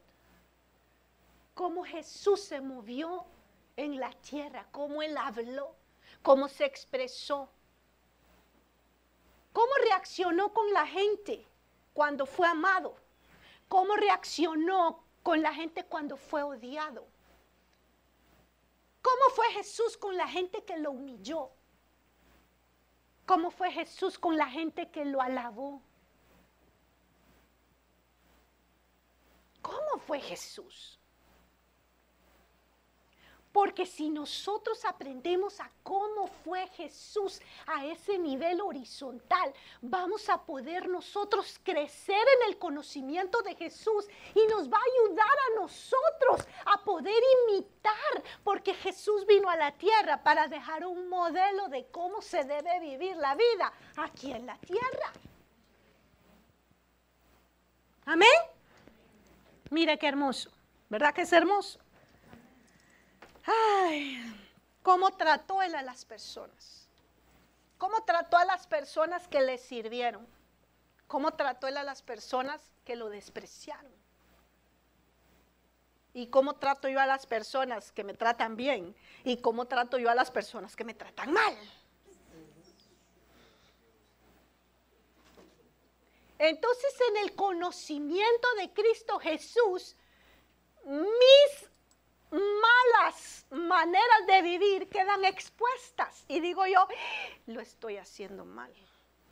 [1.54, 3.26] cómo Jesús se movió
[3.76, 5.76] en la tierra, cómo Él habló,
[6.24, 7.50] cómo se expresó,
[9.54, 11.46] cómo reaccionó con la gente
[11.94, 12.96] cuando fue amado,
[13.68, 17.06] cómo reaccionó con la gente cuando fue odiado.
[19.08, 21.50] ¿Cómo fue Jesús con la gente que lo humilló?
[23.26, 25.82] ¿Cómo fue Jesús con la gente que lo alabó?
[29.62, 30.97] ¿Cómo fue Jesús?
[33.58, 39.52] Porque si nosotros aprendemos a cómo fue Jesús a ese nivel horizontal,
[39.82, 44.06] vamos a poder nosotros crecer en el conocimiento de Jesús
[44.36, 49.72] y nos va a ayudar a nosotros a poder imitar, porque Jesús vino a la
[49.72, 54.60] tierra para dejar un modelo de cómo se debe vivir la vida aquí en la
[54.60, 55.14] tierra.
[58.06, 58.40] Amén.
[59.72, 60.52] Mira qué hermoso,
[60.90, 61.87] ¿verdad que es hermoso?
[63.48, 64.22] Ay,
[64.84, 66.88] cómo trató él a las personas.
[67.78, 70.28] Cómo trató a las personas que le sirvieron.
[71.08, 73.92] Cómo trató él a las personas que lo despreciaron.
[76.18, 80.10] y cómo trato yo a las personas que me tratan bien y cómo trato yo
[80.10, 81.56] a las personas que me tratan mal.
[86.40, 89.96] Entonces en el conocimiento de Cristo Jesús,
[90.86, 91.70] mis
[92.32, 96.26] malas maneras de vivir quedan expuestas.
[96.28, 96.88] Y digo yo,
[97.48, 98.74] lo estoy haciendo mal.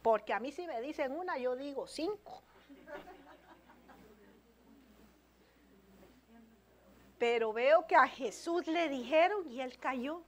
[0.01, 2.41] Porque a mí si me dicen una, yo digo cinco.
[7.17, 10.21] Pero veo que a Jesús le dijeron y él cayó.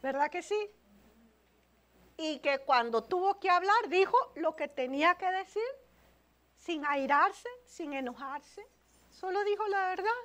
[0.00, 0.70] ¿Verdad que sí?
[2.16, 5.62] Y que cuando tuvo que hablar dijo lo que tenía que decir
[6.68, 8.62] sin airarse, sin enojarse.
[9.08, 10.20] Solo dijo la verdad,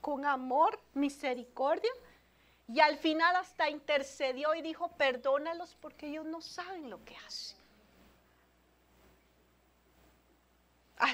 [0.00, 1.90] con amor, misericordia.
[2.68, 7.58] Y al final hasta intercedió y dijo, perdónalos porque ellos no saben lo que hacen.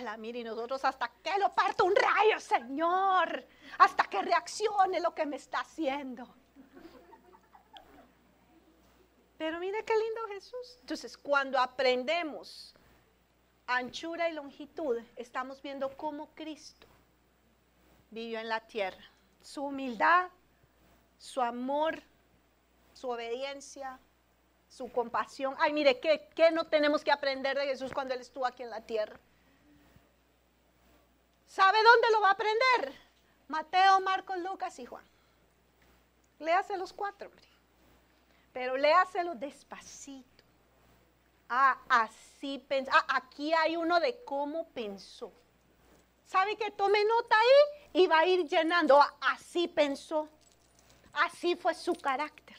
[0.05, 3.45] la mira, y nosotros hasta que lo parto un rayo, Señor,
[3.79, 6.33] hasta que reaccione lo que me está haciendo.
[9.37, 10.79] Pero mire qué lindo Jesús.
[10.81, 12.75] Entonces, cuando aprendemos
[13.67, 16.87] anchura y longitud, estamos viendo cómo Cristo
[18.11, 19.05] vivió en la tierra.
[19.43, 20.29] Su humildad,
[21.19, 22.03] su amor,
[22.93, 23.99] su obediencia,
[24.69, 25.55] su compasión.
[25.59, 28.71] Ay, mire, ¿qué, ¿qué, no tenemos que aprender de Jesús cuando Él estuvo aquí en
[28.71, 29.19] la tierra?
[31.47, 33.01] ¿Sabe dónde lo va a aprender?
[33.49, 35.05] Mateo, Marcos, Lucas y Juan.
[36.39, 37.31] Léase los cuatro,
[38.53, 40.34] pero léaselo despacito.
[41.49, 42.91] Ah, así pensó.
[42.95, 45.33] Ah, aquí hay uno de cómo pensó.
[46.25, 48.03] ¿Sabe que tome nota ahí?
[48.03, 49.01] Y va a ir llenando.
[49.01, 50.29] Ah, así pensó.
[51.13, 52.57] Así fue su carácter.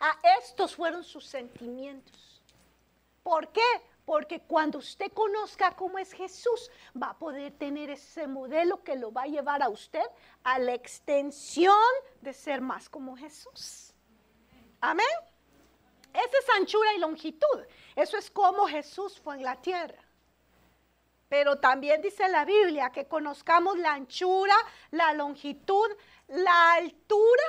[0.00, 2.42] Ah, estos fueron sus sentimientos.
[3.22, 3.62] ¿Por qué?
[4.04, 9.12] Porque cuando usted conozca cómo es Jesús, va a poder tener ese modelo que lo
[9.12, 10.04] va a llevar a usted
[10.44, 11.74] a la extensión
[12.20, 13.92] de ser más como Jesús.
[14.80, 15.06] Amén.
[16.12, 17.64] Esa es anchura y longitud.
[17.96, 20.02] Eso es como Jesús fue en la tierra.
[21.30, 24.54] Pero también dice la Biblia que conozcamos la anchura,
[24.90, 25.90] la longitud,
[26.28, 27.42] la altura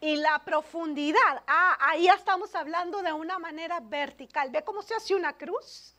[0.00, 1.42] y la profundidad.
[1.46, 4.50] Ah, ahí estamos hablando de una manera vertical.
[4.50, 5.96] ¿Ve cómo se hace una cruz?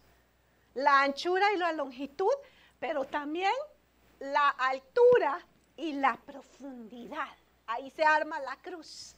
[0.74, 2.34] La anchura y la longitud,
[2.80, 3.54] pero también
[4.20, 7.36] la altura y la profundidad.
[7.68, 9.16] Ahí se arma la cruz.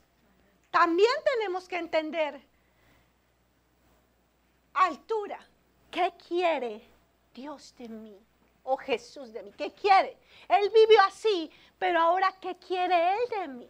[0.71, 2.41] También tenemos que entender
[4.75, 5.39] altura.
[5.89, 6.81] ¿Qué quiere
[7.33, 8.19] Dios de mí?
[8.63, 9.51] O Jesús de mí.
[9.57, 10.17] ¿Qué quiere?
[10.47, 13.69] Él vivió así, pero ahora ¿qué quiere Él de mí?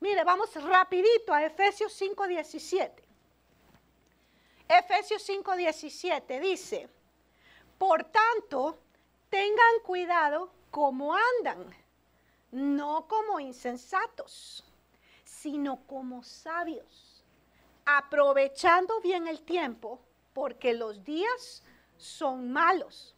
[0.00, 3.02] Mire, vamos rapidito a Efesios 5:17.
[4.68, 6.88] Efesios 5:17 dice,
[7.78, 8.78] por tanto,
[9.28, 11.74] tengan cuidado como andan,
[12.52, 14.64] no como insensatos,
[15.24, 17.11] sino como sabios
[17.84, 20.00] aprovechando bien el tiempo,
[20.32, 21.62] porque los días
[21.96, 23.14] son malos.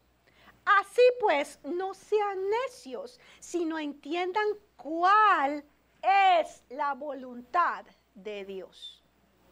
[0.64, 4.46] Así pues, no sean necios, sino entiendan
[4.76, 5.64] cuál
[6.02, 7.84] es la voluntad
[8.14, 9.02] de Dios.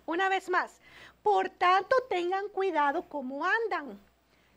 [0.07, 0.81] Una vez más,
[1.23, 4.01] por tanto tengan cuidado como andan,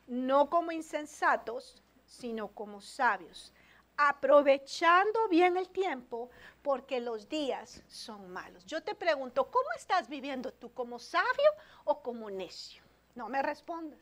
[0.08, 3.54] no como insensatos, sino como sabios,
[3.98, 6.30] aprovechando bien el tiempo,
[6.66, 8.66] porque los días son malos.
[8.66, 10.74] Yo te pregunto, ¿cómo estás viviendo tú?
[10.74, 11.52] ¿Como sabio
[11.84, 12.82] o como necio?
[13.14, 14.00] No me respondas.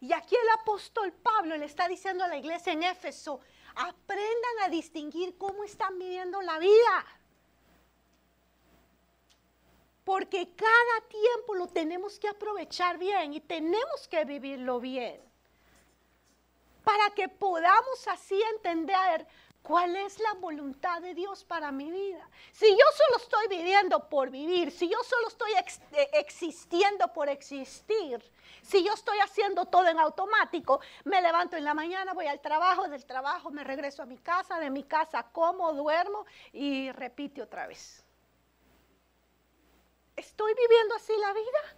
[0.00, 3.38] Y aquí el apóstol Pablo le está diciendo a la iglesia en Éfeso,
[3.76, 7.06] aprendan a distinguir cómo están viviendo la vida.
[10.02, 15.27] Porque cada tiempo lo tenemos que aprovechar bien y tenemos que vivirlo bien
[16.88, 19.26] para que podamos así entender
[19.60, 22.26] cuál es la voluntad de Dios para mi vida.
[22.50, 25.50] Si yo solo estoy viviendo por vivir, si yo solo estoy
[25.92, 28.24] eh, existiendo por existir,
[28.62, 32.88] si yo estoy haciendo todo en automático, me levanto en la mañana, voy al trabajo,
[32.88, 36.24] del trabajo me regreso a mi casa, de mi casa como, duermo
[36.54, 38.02] y repite otra vez.
[40.16, 41.77] ¿Estoy viviendo así la vida?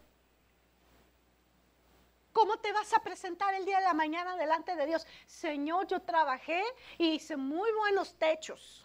[2.33, 5.07] ¿Cómo te vas a presentar el día de la mañana delante de Dios?
[5.26, 6.62] Señor, yo trabajé
[6.97, 8.85] y hice muy buenos techos.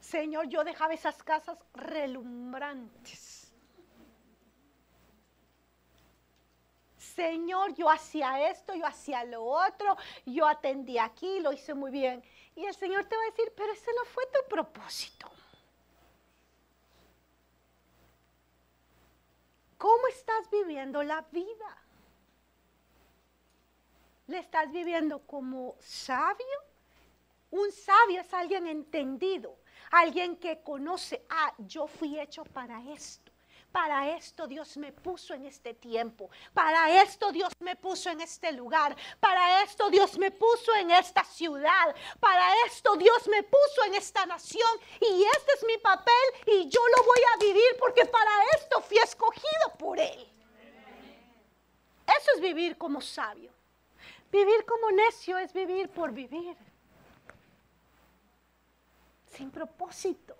[0.00, 3.52] Señor, yo dejaba esas casas relumbrantes.
[6.96, 12.22] Señor, yo hacía esto, yo hacía lo otro, yo atendí aquí, lo hice muy bien.
[12.54, 15.30] Y el Señor te va a decir, pero ese no fue tu propósito.
[19.78, 21.76] ¿Cómo estás viviendo la vida?
[24.26, 26.58] ¿Le estás viviendo como sabio?
[27.50, 29.56] Un sabio es alguien entendido,
[29.90, 33.25] alguien que conoce, ah, yo fui hecho para esto.
[33.76, 36.30] Para esto Dios me puso en este tiempo.
[36.54, 38.96] Para esto Dios me puso en este lugar.
[39.20, 41.94] Para esto Dios me puso en esta ciudad.
[42.18, 44.70] Para esto Dios me puso en esta nación.
[44.98, 48.96] Y este es mi papel y yo lo voy a vivir porque para esto fui
[48.96, 50.26] escogido por Él.
[52.18, 53.52] Eso es vivir como sabio.
[54.32, 56.56] Vivir como necio es vivir por vivir.
[59.26, 60.35] Sin propósito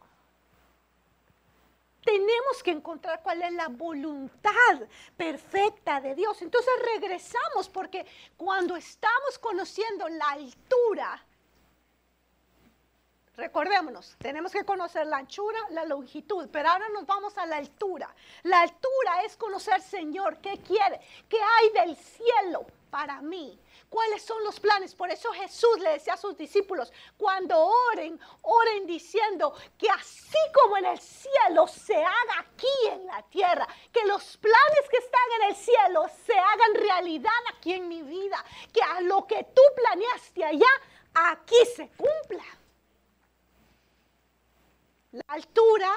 [2.06, 4.80] tenemos que encontrar cuál es la voluntad
[5.16, 6.40] perfecta de Dios.
[6.40, 11.20] Entonces regresamos porque cuando estamos conociendo la altura,
[13.36, 18.14] recordémonos, tenemos que conocer la anchura, la longitud, pero ahora nos vamos a la altura.
[18.44, 23.58] La altura es conocer, Señor, qué quiere, qué hay del cielo para mí
[23.96, 24.94] cuáles son los planes.
[24.94, 30.76] Por eso Jesús le decía a sus discípulos, cuando oren, oren diciendo que así como
[30.76, 35.48] en el cielo se haga aquí en la tierra, que los planes que están en
[35.48, 40.44] el cielo se hagan realidad aquí en mi vida, que a lo que tú planeaste
[40.44, 40.72] allá,
[41.14, 42.44] aquí se cumpla.
[45.12, 45.90] La altura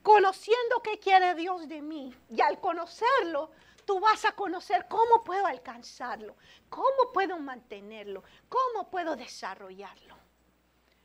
[0.00, 2.14] conociendo qué quiere Dios de mí.
[2.30, 3.50] Y al conocerlo,
[3.90, 6.36] tú vas a conocer cómo puedo alcanzarlo,
[6.68, 10.16] cómo puedo mantenerlo, cómo puedo desarrollarlo.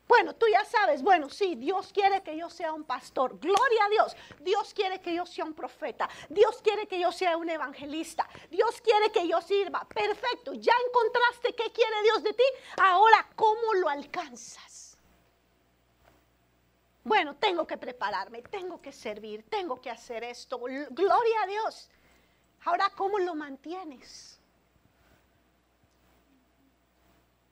[0.07, 3.39] Bueno, tú ya sabes, bueno, sí, Dios quiere que yo sea un pastor.
[3.39, 4.15] Gloria a Dios.
[4.39, 6.07] Dios quiere que yo sea un profeta.
[6.29, 8.29] Dios quiere que yo sea un evangelista.
[8.51, 9.83] Dios quiere que yo sirva.
[9.85, 10.53] Perfecto.
[10.53, 12.43] Ya encontraste qué quiere Dios de ti.
[12.77, 14.95] Ahora, ¿cómo lo alcanzas?
[17.03, 20.59] Bueno, tengo que prepararme, tengo que servir, tengo que hacer esto.
[20.59, 21.89] Gloria a Dios.
[22.65, 24.39] Ahora, ¿cómo lo mantienes?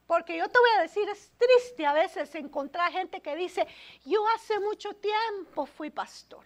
[0.08, 3.68] Porque yo te voy a decir, es triste a veces encontrar gente que dice,
[4.06, 6.44] yo hace mucho tiempo fui pastor.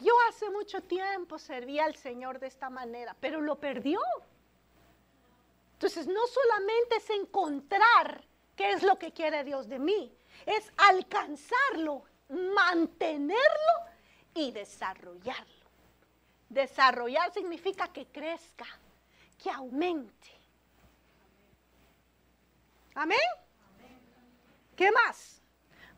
[0.00, 4.00] Yo hace mucho tiempo serví al Señor de esta manera, pero lo perdió.
[5.74, 8.24] Entonces, no solamente es encontrar
[8.56, 10.12] qué es lo que quiere Dios de mí,
[10.44, 13.38] es alcanzarlo, mantenerlo
[14.34, 15.57] y desarrollarlo.
[16.48, 18.66] Desarrollar significa que crezca,
[19.42, 20.30] que aumente.
[22.94, 23.18] Amén.
[24.74, 25.40] ¿Qué más?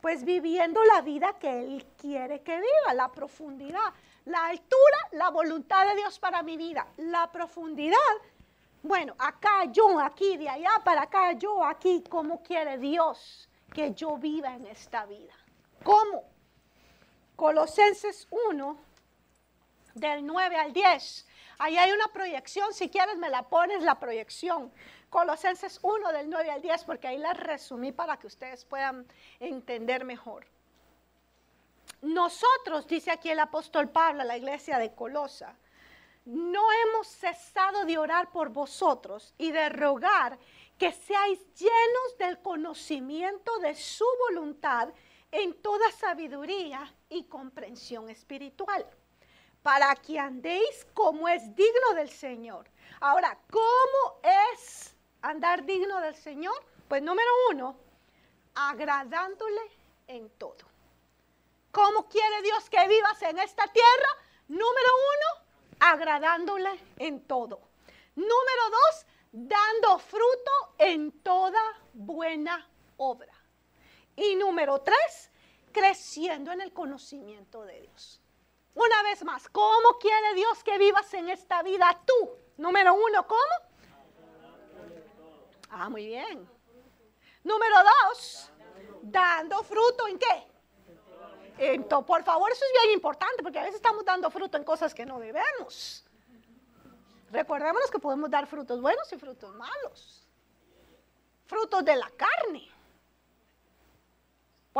[0.01, 3.93] Pues viviendo la vida que Él quiere que viva, la profundidad,
[4.25, 7.97] la altura, la voluntad de Dios para mi vida, la profundidad.
[8.83, 14.17] Bueno, acá yo, aquí, de allá para acá, yo, aquí, ¿cómo quiere Dios que yo
[14.17, 15.35] viva en esta vida?
[15.85, 16.25] ¿Cómo?
[17.37, 18.79] Colosenses 1,
[20.01, 21.27] del 9 al 10.
[21.59, 24.73] Ahí hay una proyección, si quieres me la pones la proyección.
[25.11, 29.07] Colosenses 1 del 9 al 10, porque ahí la resumí para que ustedes puedan
[29.39, 30.47] entender mejor.
[32.01, 35.55] Nosotros, dice aquí el apóstol Pablo a la iglesia de Colosa,
[36.25, 40.39] no hemos cesado de orar por vosotros y de rogar
[40.79, 44.89] que seáis llenos del conocimiento de su voluntad
[45.31, 48.87] en toda sabiduría y comprensión espiritual
[49.63, 52.69] para que andéis como es digno del Señor.
[53.01, 56.55] Ahora, ¿cómo es andar digno del Señor?
[56.89, 57.77] Pues número uno,
[58.55, 59.61] agradándole
[60.07, 60.69] en todo.
[61.73, 64.09] ¿Cómo quiere Dios que vivas en esta tierra?
[64.49, 65.47] Número uno,
[65.79, 67.61] agradándole en todo.
[68.17, 73.33] Número dos, dando fruto en toda buena obra.
[74.17, 75.31] Y número tres,
[75.73, 78.20] creciendo en el conocimiento de Dios.
[78.75, 82.31] Una vez más, ¿cómo quiere Dios que vivas en esta vida tú?
[82.57, 83.71] Número uno, ¿cómo?
[85.71, 86.49] Ah, muy bien.
[87.43, 88.51] Número dos,
[89.03, 90.51] dando fruto en qué?
[91.59, 94.95] En por favor, eso es bien importante porque a veces estamos dando fruto en cosas
[94.95, 96.05] que no debemos.
[97.31, 100.27] Recordémonos que podemos dar frutos buenos y frutos malos.
[101.47, 102.69] Frutos de la carne.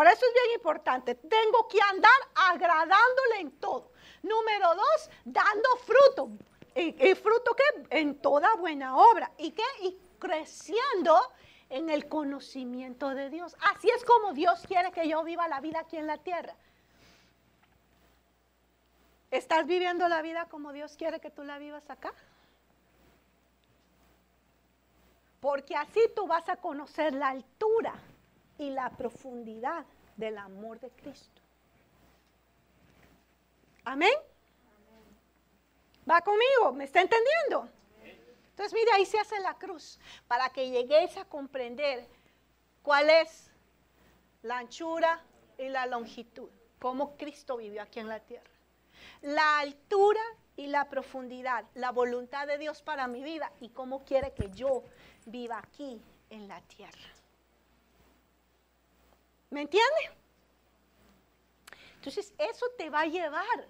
[0.01, 1.15] Por eso es bien importante.
[1.15, 3.93] Tengo que andar agradándole en todo.
[4.23, 6.31] Número dos, dando fruto.
[6.75, 7.99] ¿Y, fruto qué?
[7.99, 9.31] En toda buena obra.
[9.37, 9.63] ¿Y qué?
[9.83, 11.21] Y creciendo
[11.69, 13.55] en el conocimiento de Dios.
[13.61, 16.55] Así es como Dios quiere que yo viva la vida aquí en la tierra.
[19.31, 22.15] ¿Estás viviendo la vida como Dios quiere que tú la vivas acá?
[25.41, 28.01] Porque así tú vas a conocer la altura
[28.61, 29.87] y la profundidad
[30.17, 31.41] del amor de Cristo.
[33.85, 34.13] Amén.
[36.09, 36.71] ¿Va conmigo?
[36.73, 37.71] ¿Me está entendiendo?
[38.51, 39.99] Entonces, mire, ahí se hace la cruz
[40.29, 42.07] para que lleguéis a comprender
[42.83, 43.51] cuál es
[44.43, 45.25] la anchura
[45.57, 48.51] y la longitud, cómo Cristo vivió aquí en la tierra.
[49.23, 50.21] La altura
[50.57, 54.85] y la profundidad, la voluntad de Dios para mi vida y cómo quiere que yo
[55.25, 57.20] viva aquí en la tierra.
[59.51, 60.11] ¿Me entiende?
[61.97, 63.69] Entonces, eso te va a llevar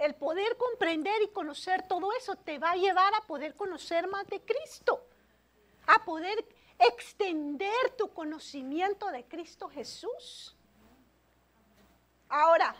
[0.00, 4.26] el poder comprender y conocer todo eso te va a llevar a poder conocer más
[4.28, 5.06] de Cristo,
[5.86, 6.42] a poder
[6.78, 10.56] extender tu conocimiento de Cristo Jesús.
[12.30, 12.74] Ahora,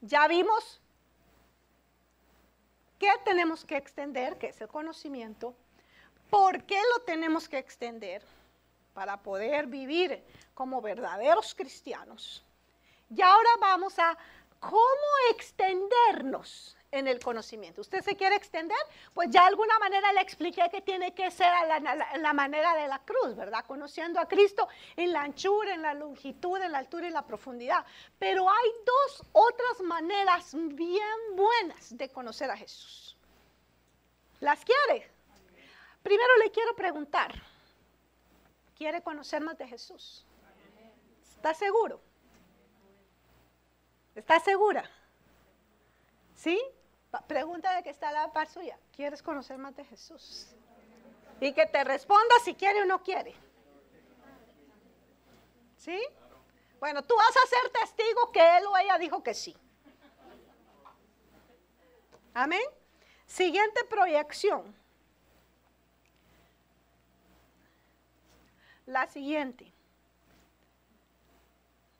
[0.00, 0.80] ya vimos
[3.00, 5.54] qué tenemos que extender, que es el conocimiento,
[6.30, 8.22] por qué lo tenemos que extender
[8.94, 10.22] para poder vivir
[10.60, 12.44] como verdaderos cristianos.
[13.08, 14.14] Y ahora vamos a
[14.58, 17.80] cómo extendernos en el conocimiento.
[17.80, 18.76] ¿Usted se quiere extender?
[19.14, 21.80] Pues ya de alguna manera le expliqué que tiene que ser a
[22.18, 23.64] la, manera de la cruz, ¿verdad?
[23.66, 27.82] Conociendo a Cristo en la anchura, en la longitud, en la altura y la profundidad.
[28.18, 33.16] Pero hay dos otras maneras bien buenas de conocer a Jesús.
[34.40, 35.10] ¿Las quiere?
[36.02, 37.32] Primero le quiero preguntar,
[38.76, 40.26] ¿quiere conocer más de Jesús?
[41.40, 41.98] ¿Está seguro?
[44.14, 44.84] ¿Estás segura?
[46.34, 46.60] ¿Sí?
[47.26, 48.78] Pregunta de que está la par suya.
[48.94, 50.48] ¿Quieres conocer más de Jesús?
[51.40, 53.34] Y que te responda si quiere o no quiere.
[55.78, 55.98] ¿Sí?
[56.78, 59.56] Bueno, tú vas a ser testigo que él o ella dijo que sí.
[62.34, 62.68] Amén.
[63.24, 64.76] Siguiente proyección.
[68.84, 69.72] La siguiente.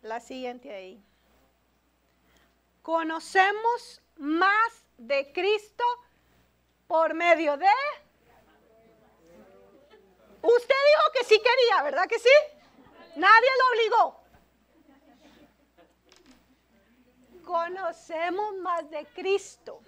[0.03, 1.05] La siguiente ahí
[2.83, 5.85] conocemos más de Cristo
[6.87, 7.67] por medio de...
[10.43, 12.29] Usted dijo que sí quería, ¿verdad que sí?
[13.17, 14.21] Nadie lo obligó.
[17.45, 19.83] Conocemos más de Cristo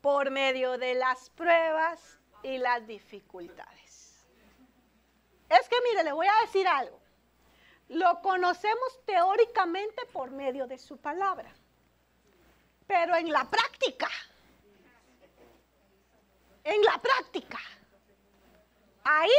[0.00, 4.26] por medio de las pruebas y las dificultades.
[5.48, 7.01] Es que mire, le voy a decir algo.
[7.92, 11.52] Lo conocemos teóricamente por medio de su palabra
[12.92, 14.08] pero en la práctica.
[16.62, 17.58] En la práctica.
[19.02, 19.30] Ahí,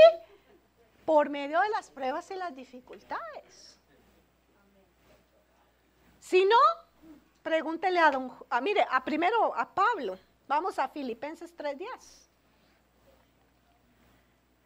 [1.05, 3.79] por medio de las pruebas y las dificultades.
[6.19, 6.57] Si no,
[7.43, 10.17] pregúntele a don, a, mire, a primero a Pablo.
[10.47, 12.22] Vamos a Filipenses 3.10.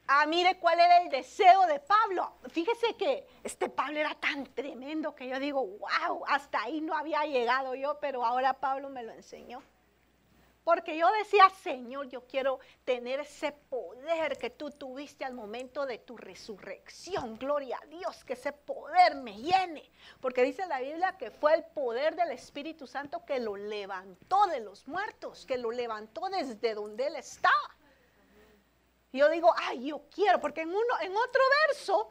[0.10, 2.38] Ah, mire cuál era el deseo de Pablo.
[2.50, 7.26] Fíjese que este Pablo era tan tremendo que yo digo, wow, hasta ahí no había
[7.26, 9.62] llegado yo, pero ahora Pablo me lo enseñó.
[10.64, 15.98] Porque yo decía, Señor, yo quiero tener ese poder que tú tuviste al momento de
[15.98, 17.38] tu resurrección.
[17.38, 19.90] Gloria a Dios, que ese poder me llene.
[20.20, 24.60] Porque dice la Biblia que fue el poder del Espíritu Santo que lo levantó de
[24.60, 27.77] los muertos, que lo levantó desde donde él estaba.
[29.14, 32.10] Yo digo, ay, yo quiero, porque en, uno, en otro verso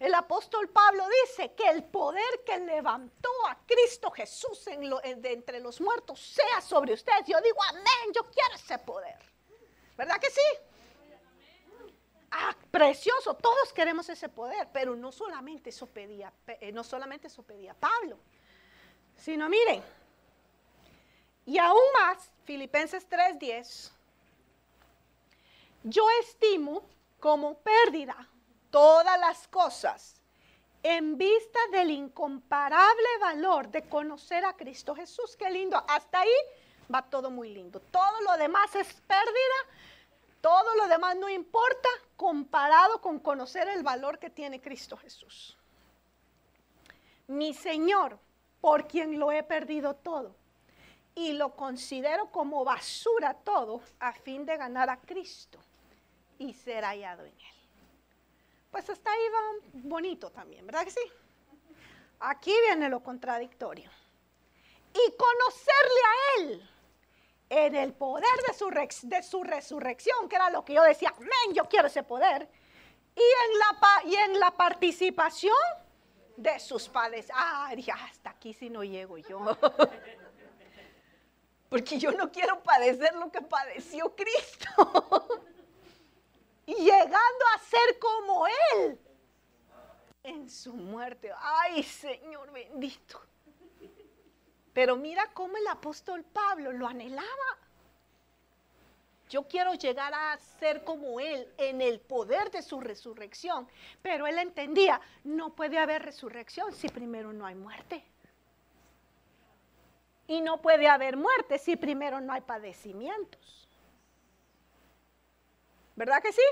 [0.00, 5.80] el apóstol Pablo dice que el poder que levantó a Cristo Jesús de entre los
[5.80, 7.26] muertos sea sobre ustedes.
[7.26, 9.18] Yo digo, amén, yo quiero ese poder.
[9.96, 10.40] ¿Verdad que sí?
[12.30, 17.42] Ah, precioso, todos queremos ese poder, pero no solamente eso pedía, eh, no solamente eso
[17.42, 18.18] pedía Pablo,
[19.16, 19.82] sino miren,
[21.46, 23.90] y aún más, Filipenses 3:10
[25.82, 26.82] yo estimo
[27.20, 28.28] como pérdida
[28.70, 30.20] todas las cosas
[30.82, 35.36] en vista del incomparable valor de conocer a Cristo Jesús.
[35.36, 35.82] Qué lindo.
[35.88, 36.34] Hasta ahí
[36.92, 37.80] va todo muy lindo.
[37.80, 39.58] Todo lo demás es pérdida.
[40.40, 45.56] Todo lo demás no importa comparado con conocer el valor que tiene Cristo Jesús.
[47.26, 48.18] Mi Señor,
[48.60, 50.36] por quien lo he perdido todo
[51.14, 55.58] y lo considero como basura todo a fin de ganar a Cristo
[56.38, 57.58] y ser hallado en él.
[58.70, 59.40] Pues hasta ahí va
[59.72, 61.00] bonito también, ¿verdad que sí?
[62.20, 63.90] Aquí viene lo contradictorio.
[64.92, 66.70] Y conocerle a Él
[67.50, 68.68] en el poder de su,
[69.08, 72.48] de su resurrección, que era lo que yo decía, amén, yo quiero ese poder.
[73.14, 75.54] Y en la, y en la participación
[76.36, 77.28] de sus padres.
[77.34, 79.40] Ah, dije, hasta aquí si no llego yo.
[81.68, 85.42] porque yo no quiero padecer lo que padeció Cristo.
[86.74, 88.98] llegando a ser como Él
[90.22, 91.32] en su muerte.
[91.40, 93.20] Ay, Señor bendito.
[94.72, 97.58] Pero mira cómo el apóstol Pablo lo anhelaba.
[99.28, 103.68] Yo quiero llegar a ser como Él en el poder de su resurrección.
[104.02, 108.04] Pero Él entendía, no puede haber resurrección si primero no hay muerte.
[110.26, 113.57] Y no puede haber muerte si primero no hay padecimientos.
[115.98, 116.42] ¿Verdad que sí?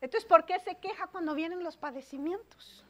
[0.00, 2.84] Entonces, ¿por qué se queja cuando vienen los padecimientos?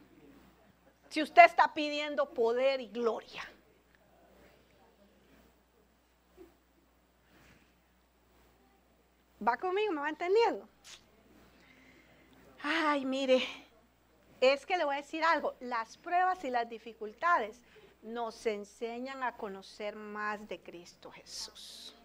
[1.08, 3.42] Si usted está pidiendo poder y gloria.
[9.46, 9.92] ¿Va conmigo?
[9.94, 10.68] ¿Me va entendiendo?
[12.62, 13.42] Ay, mire,
[14.42, 15.54] es que le voy a decir algo.
[15.60, 17.62] Las pruebas y las dificultades
[18.02, 21.96] nos enseñan a conocer más de Cristo Jesús.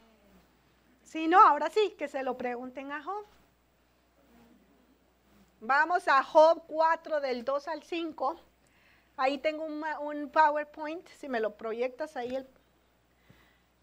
[1.03, 3.25] Si no, ahora sí, que se lo pregunten a Job.
[5.63, 8.35] Vamos a Job 4 del 2 al 5.
[9.15, 12.35] Ahí tengo un, PowerPoint, si me lo proyectas ahí.
[12.35, 12.47] El,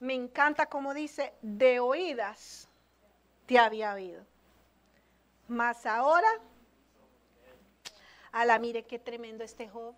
[0.01, 2.69] me encanta como dice, de oídas
[3.47, 4.25] te había oído.
[5.47, 6.29] Mas ahora,
[8.33, 9.95] a la mire qué tremendo este Job.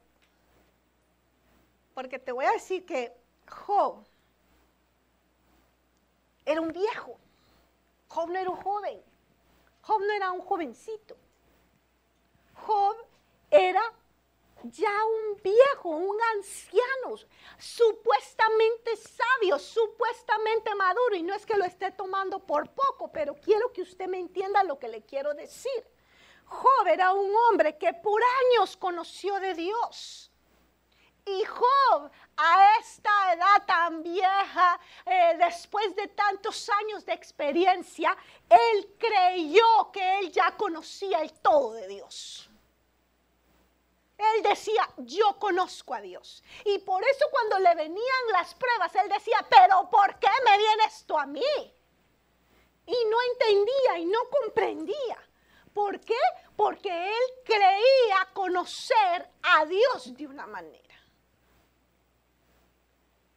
[1.95, 3.11] Porque te voy a decir que
[3.49, 4.05] Job
[6.45, 7.17] era un viejo.
[8.09, 9.01] Job no era un joven.
[9.81, 11.17] Job no era un jovencito.
[12.67, 12.97] Job
[13.51, 13.83] era
[14.63, 17.17] ya un viejo, un anciano,
[17.59, 23.73] supuestamente sabio, supuestamente maduro, y no es que lo esté tomando por poco, pero quiero
[23.73, 25.85] que usted me entienda lo que le quiero decir.
[26.45, 30.31] Job era un hombre que por años conoció de Dios.
[31.25, 38.17] Y Job, a esta edad tan vieja, eh, después de tantos años de experiencia,
[38.49, 42.50] él creyó que él ya conocía el todo de Dios.
[44.21, 46.43] Él decía, yo conozco a Dios.
[46.65, 50.85] Y por eso cuando le venían las pruebas, él decía, pero ¿por qué me viene
[50.85, 51.75] esto a mí?
[52.87, 55.29] Y no entendía y no comprendía.
[55.73, 56.19] ¿Por qué?
[56.57, 60.91] Porque él creía conocer a Dios de una manera.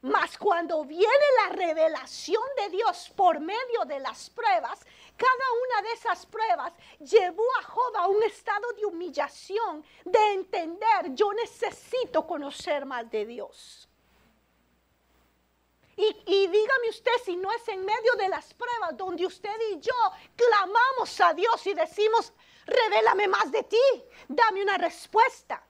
[0.02, 4.86] Mas cuando viene la revelación de Dios por medio de las pruebas,
[5.18, 11.14] cada una de esas pruebas llevó a Job a un estado de humillación, de entender,
[11.14, 13.88] yo necesito conocer más de Dios.
[15.96, 19.80] Y, y, dígame usted si no es en medio de las pruebas donde usted y
[19.80, 19.94] yo
[20.36, 22.34] clamamos a Dios y decimos,
[22.66, 25.64] revélame más de ti, dame una respuesta,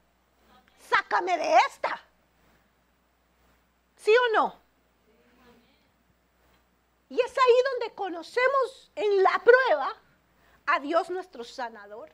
[0.90, 2.02] sácame de esta.
[3.98, 4.63] ¿Sí o no?
[7.14, 9.94] Y es ahí donde conocemos en la prueba
[10.66, 12.12] a Dios nuestro sanador,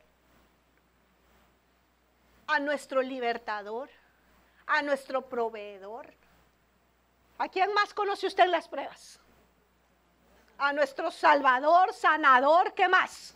[2.46, 3.88] a nuestro libertador,
[4.66, 6.12] a nuestro proveedor.
[7.38, 9.18] ¿A quién más conoce usted en las pruebas?
[10.58, 13.34] A nuestro Salvador, sanador, ¿qué más?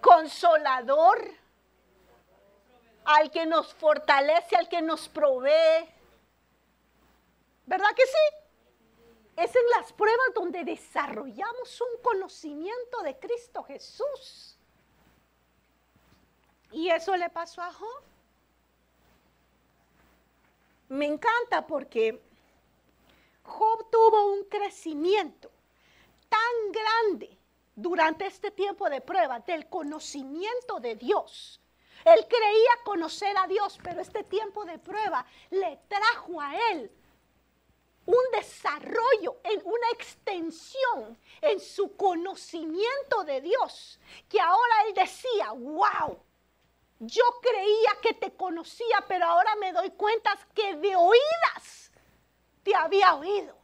[0.00, 1.22] Consolador,
[3.04, 5.86] al que nos fortalece, al que nos provee,
[7.66, 8.41] ¿Verdad que sí?
[9.42, 14.56] Es en las pruebas donde desarrollamos un conocimiento de Cristo Jesús.
[16.70, 18.02] Y eso le pasó a Job.
[20.90, 22.22] Me encanta porque
[23.42, 25.50] Job tuvo un crecimiento
[26.28, 27.36] tan grande
[27.74, 31.60] durante este tiempo de prueba del conocimiento de Dios.
[32.04, 36.92] Él creía conocer a Dios, pero este tiempo de prueba le trajo a él
[38.06, 43.98] un desarrollo, en una extensión en su conocimiento de Dios,
[44.28, 46.18] que ahora él decía, wow,
[46.98, 51.90] yo creía que te conocía, pero ahora me doy cuenta que de oídas
[52.62, 53.56] te había oído.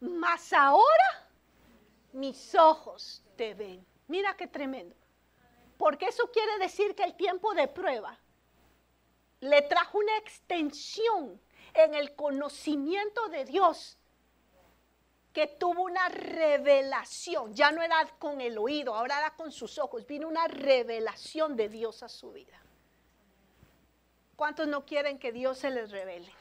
[0.00, 1.28] Mas ahora
[2.12, 3.84] mis ojos te ven.
[4.08, 4.94] Mira qué tremendo.
[5.78, 8.18] Porque eso quiere decir que el tiempo de prueba
[9.40, 11.40] le trajo una extensión
[11.74, 13.98] en el conocimiento de Dios
[15.32, 20.06] que tuvo una revelación, ya no era con el oído, ahora era con sus ojos,
[20.06, 22.60] vino una revelación de Dios a su vida.
[24.34, 26.32] ¿Cuántos no quieren que Dios se les revele?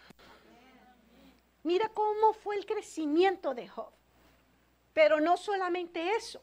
[1.64, 3.92] Mira cómo fue el crecimiento de Job.
[4.94, 6.42] Pero no solamente eso,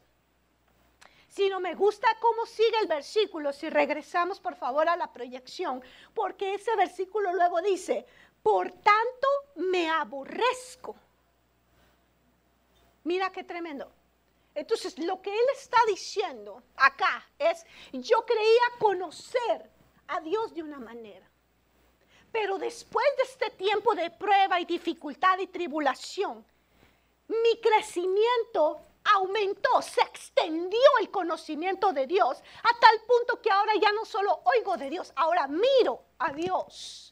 [1.27, 5.83] sino me gusta cómo sigue el versículo, si regresamos por favor a la proyección,
[6.13, 8.05] porque ese versículo luego dice,
[8.47, 10.95] por tanto me aborrezco
[13.03, 13.89] Mira qué tremendo.
[14.55, 19.69] Entonces, lo que él está diciendo acá es, yo creía conocer
[20.07, 21.25] a Dios de una manera.
[22.31, 26.45] Pero después de este tiempo de prueba y dificultad y tribulación,
[27.29, 28.81] mi crecimiento
[29.15, 34.41] aumentó, se extendió el conocimiento de Dios a tal punto que ahora ya no solo
[34.43, 37.06] oigo de Dios, ahora miro a Dios.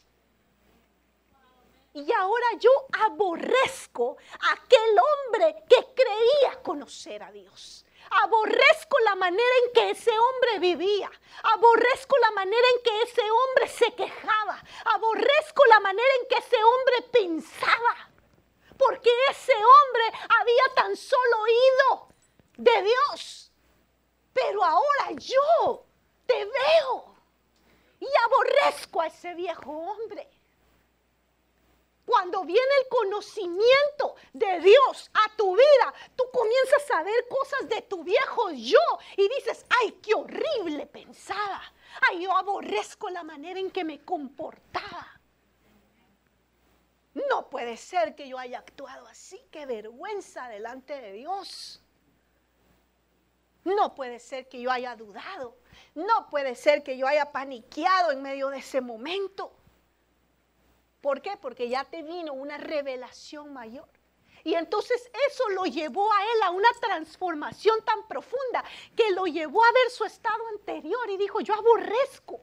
[1.96, 2.72] Y ahora yo
[3.06, 7.86] aborrezco a aquel hombre que creía conocer a Dios.
[8.22, 11.10] Aborrezco la manera en que ese hombre vivía.
[11.54, 14.62] Aborrezco la manera en que ese hombre se quejaba.
[14.93, 18.10] Aborrezco la manera en que ese hombre pensaba.
[18.78, 22.10] Porque ese hombre había tan solo oído
[22.58, 23.54] de Dios.
[24.34, 25.86] Pero ahora yo
[26.26, 27.16] te veo
[28.02, 30.35] y aborrezco a ese viejo hombre.
[32.16, 37.82] Cuando viene el conocimiento de Dios a tu vida, tú comienzas a ver cosas de
[37.82, 38.80] tu viejo yo
[39.18, 41.61] y dices, ay, qué horrible pensaba.
[42.09, 45.20] Ay, yo aborrezco la manera en que me comportaba.
[47.30, 51.84] No puede ser que yo haya actuado así, qué vergüenza delante de Dios.
[53.66, 55.57] No puede ser que yo haya dudado.
[55.95, 59.51] No puede ser que yo haya paniqueado en medio de ese momento.
[61.06, 61.38] ¿Por qué?
[61.39, 63.88] Porque ya te vino una revelación mayor.
[64.43, 68.64] Y entonces eso lo llevó a él a una transformación tan profunda
[68.95, 72.39] que lo llevó a ver su estado anterior y dijo, yo aborrezco.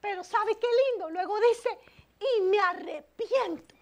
[0.00, 1.10] Pero ¿sabe qué lindo?
[1.10, 1.76] Luego dice,
[2.20, 3.74] y me arrepiento.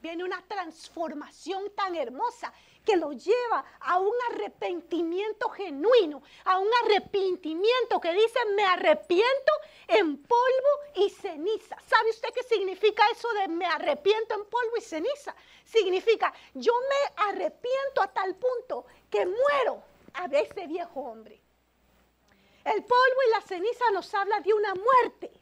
[0.00, 2.52] Viene una transformación tan hermosa
[2.84, 9.52] que lo lleva a un arrepentimiento genuino, a un arrepentimiento que dice, me arrepiento
[9.88, 11.76] en polvo y ceniza.
[11.86, 15.34] ¿Sabe usted qué significa eso de me arrepiento en polvo y ceniza?
[15.64, 19.82] Significa, yo me arrepiento a tal punto que muero
[20.14, 21.40] a ese viejo hombre.
[22.64, 25.39] El polvo y la ceniza nos habla de una muerte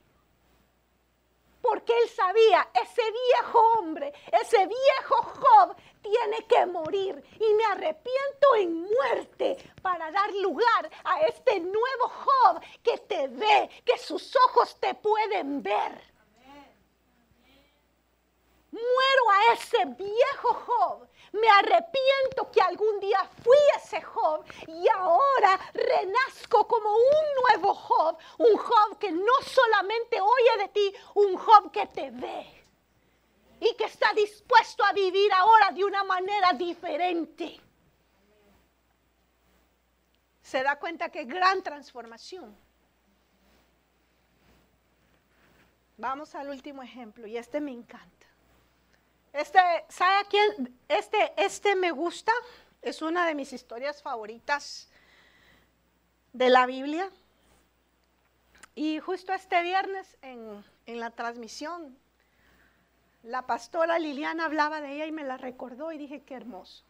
[1.68, 8.54] porque él sabía, ese viejo hombre, ese viejo Job tiene que morir y me arrepiento
[8.56, 14.78] en muerte para dar lugar a este nuevo Job que te ve, que sus ojos
[14.80, 16.00] te pueden ver.
[18.70, 25.58] Muero a ese viejo Job me arrepiento que algún día fui ese Job y ahora
[25.74, 31.70] renazco como un nuevo Job, un Job que no solamente oye de ti, un Job
[31.70, 32.58] que te ve
[33.60, 37.60] y que está dispuesto a vivir ahora de una manera diferente.
[40.42, 42.56] Se da cuenta que gran transformación.
[45.98, 48.17] Vamos al último ejemplo y este me encanta.
[49.32, 49.58] Este,
[49.88, 50.78] ¿sabe a quién?
[50.88, 52.32] Este, este me gusta,
[52.82, 54.88] es una de mis historias favoritas
[56.32, 57.10] de la Biblia.
[58.74, 61.98] Y justo este viernes en, en la transmisión,
[63.22, 66.84] la pastora Liliana hablaba de ella y me la recordó y dije, qué hermoso.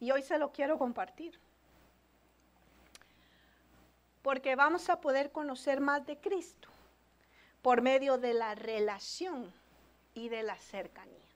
[0.00, 1.38] Y hoy se lo quiero compartir.
[4.22, 6.68] Porque vamos a poder conocer más de Cristo
[7.60, 9.52] por medio de la relación
[10.14, 11.33] y de la cercanía.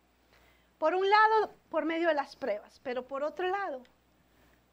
[0.79, 3.83] Por un lado, por medio de las pruebas, pero por otro lado,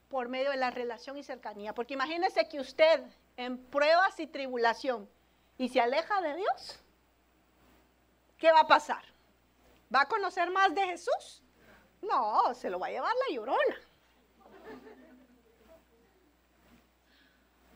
[0.10, 1.74] por medio de la relación y cercanía.
[1.74, 3.04] Porque imagínese que usted
[3.38, 5.10] en pruebas y tribulación
[5.58, 6.80] y se aleja de Dios,
[8.38, 9.04] ¿qué va a pasar?
[9.94, 11.42] ¿Va a conocer más de Jesús?
[12.02, 13.76] No, se lo va a llevar la llorona.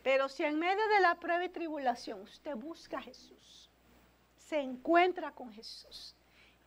[0.02, 3.70] Pero si en medio de la prueba y tribulación usted busca a Jesús,
[4.36, 6.16] se encuentra con Jesús,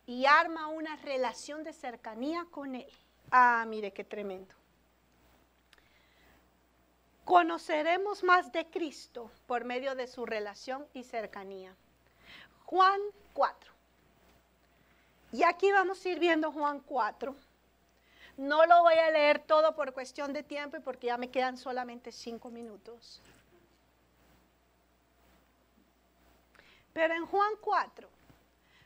[0.06, 2.86] y arma una relación de cercanía con Él.
[3.30, 4.54] Ah, mire qué tremendo.
[7.24, 11.74] Conoceremos más de Cristo por medio de su relación y cercanía.
[12.66, 13.00] Juan
[13.32, 13.72] 4.
[15.32, 17.34] Y aquí vamos a ir viendo Juan 4.
[18.36, 21.56] No lo voy a leer todo por cuestión de tiempo y porque ya me quedan
[21.56, 23.22] solamente cinco minutos.
[26.92, 28.13] Pero en Juan 4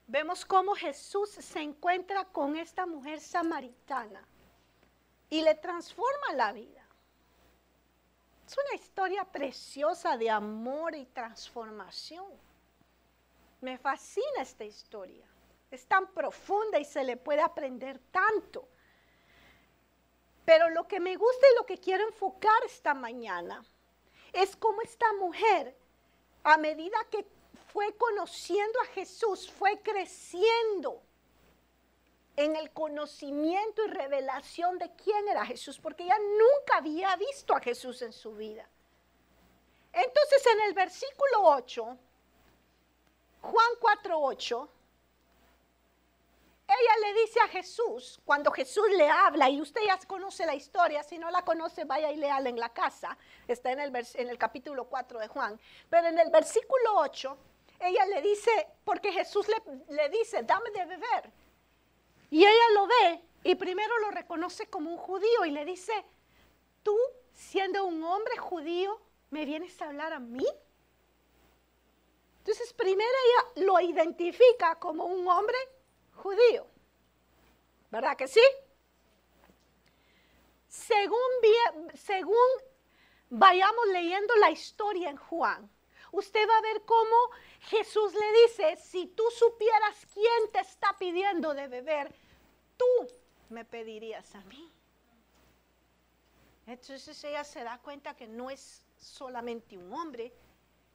[0.09, 4.27] vemos cómo Jesús se encuentra con esta mujer samaritana
[5.31, 6.85] y le transforma la vida.
[8.47, 12.27] Es una historia preciosa de amor y transformación.
[13.61, 15.27] Me fascina esta historia.
[15.71, 18.67] Es tan profunda y se le puede aprender tanto.
[20.47, 23.63] Pero lo que me gusta y lo que quiero enfocar esta mañana
[24.33, 25.77] es cómo esta mujer,
[26.43, 27.27] a medida que
[27.73, 31.03] fue conociendo a Jesús, fue creciendo
[32.37, 37.61] en el conocimiento y revelación de quién era Jesús, porque ella nunca había visto a
[37.61, 38.69] Jesús en su vida.
[39.93, 41.99] Entonces en el versículo 8,
[43.43, 44.69] Juan 4, 8,
[46.69, 51.03] ella le dice a Jesús, cuando Jesús le habla, y usted ya conoce la historia,
[51.03, 53.17] si no la conoce, vaya y léala en la casa,
[53.49, 55.59] está en el, en el capítulo 4 de Juan,
[55.89, 57.37] pero en el versículo 8,
[57.81, 58.51] ella le dice,
[58.85, 61.33] porque Jesús le, le dice, dame de beber.
[62.31, 65.93] Y ella lo ve y primero lo reconoce como un judío y le dice,
[66.83, 66.97] tú
[67.33, 69.01] siendo un hombre judío,
[69.31, 70.47] ¿me vienes a hablar a mí?
[72.39, 75.57] Entonces primero ella lo identifica como un hombre
[76.15, 76.67] judío.
[77.91, 78.41] ¿Verdad que sí?
[80.67, 81.19] Según,
[81.95, 82.37] según
[83.31, 85.71] vayamos leyendo la historia en Juan,
[86.13, 87.17] usted va a ver cómo
[87.61, 92.15] Jesús le dice, si tú supieras quién te está pidiendo de beber,
[92.77, 93.09] tú
[93.51, 94.71] me pedirías a mí.
[96.67, 100.33] Entonces ella se da cuenta que no es solamente un hombre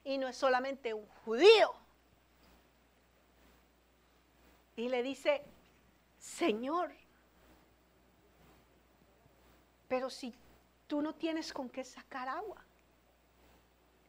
[0.03, 1.73] y no es solamente un judío,
[4.75, 5.43] y le dice,
[6.19, 6.91] Señor,
[9.87, 10.33] pero si
[10.87, 12.62] tú no tienes con qué sacar agua.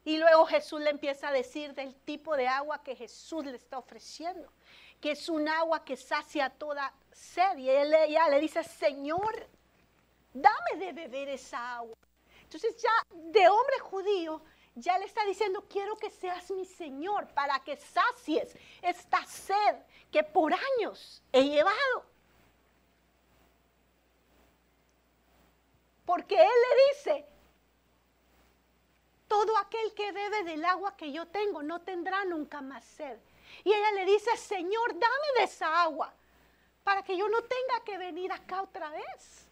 [0.05, 3.79] Y luego Jesús le empieza a decir del tipo de agua que Jesús le está
[3.79, 4.53] ofreciendo,
[5.01, 7.57] que es un agua que sacia toda sed.
[7.57, 9.49] Y él ya le dice, Señor,
[10.35, 11.97] dame de beber esa agua.
[12.43, 14.43] Entonces ya de hombre judío
[14.75, 19.77] ya le está diciendo, quiero que seas mi Señor para que sacies esta sed
[20.11, 22.05] que por años he llevado.
[26.05, 27.27] Porque Él le dice,
[29.35, 33.19] todo aquel que bebe del agua que yo tengo no tendrá nunca más sed.
[33.65, 36.15] Y ella le dice, Señor, dame de esa agua
[36.85, 39.49] para que yo no tenga que venir acá otra vez.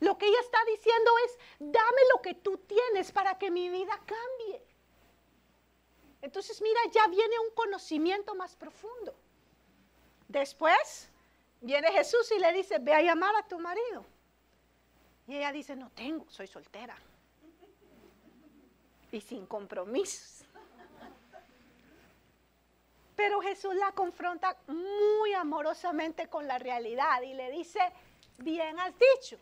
[0.00, 3.96] Lo que ella está diciendo es, dame lo que tú tienes para que mi vida
[4.04, 4.60] cambie.
[6.20, 9.14] Entonces, mira, ya viene un conocimiento más profundo.
[10.26, 11.08] Después
[11.60, 14.04] viene Jesús y le dice, ve a llamar a tu marido.
[15.28, 16.98] Y ella dice, no tengo, soy soltera.
[19.12, 20.44] Y sin compromisos.
[23.16, 27.80] Pero Jesús la confronta muy amorosamente con la realidad y le dice,
[28.38, 29.38] bien has dicho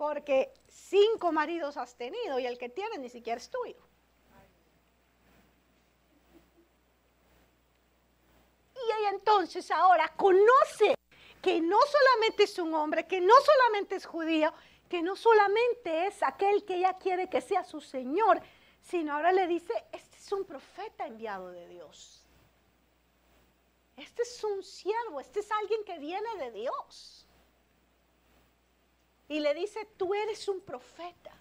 [0.00, 3.76] porque cinco maridos has tenido y el que tienes ni siquiera es tuyo.
[8.74, 10.94] Y ella entonces ahora conoce
[11.42, 14.54] que no solamente es un hombre, que no solamente es judío,
[14.90, 18.42] que no solamente es aquel que ella quiere que sea su Señor,
[18.82, 22.26] sino ahora le dice, este es un profeta enviado de Dios.
[23.96, 27.26] Este es un siervo, este es alguien que viene de Dios
[29.28, 31.32] y le dice, tú eres un profeta.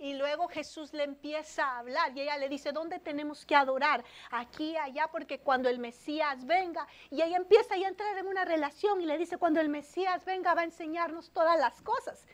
[0.00, 4.02] Y luego Jesús le empieza a hablar y ella le dice, ¿dónde tenemos que adorar?
[4.30, 9.00] Aquí, allá, porque cuando el Mesías venga, y ella empieza a entrar en una relación
[9.00, 12.26] y le dice, cuando el Mesías venga va a enseñarnos todas las cosas.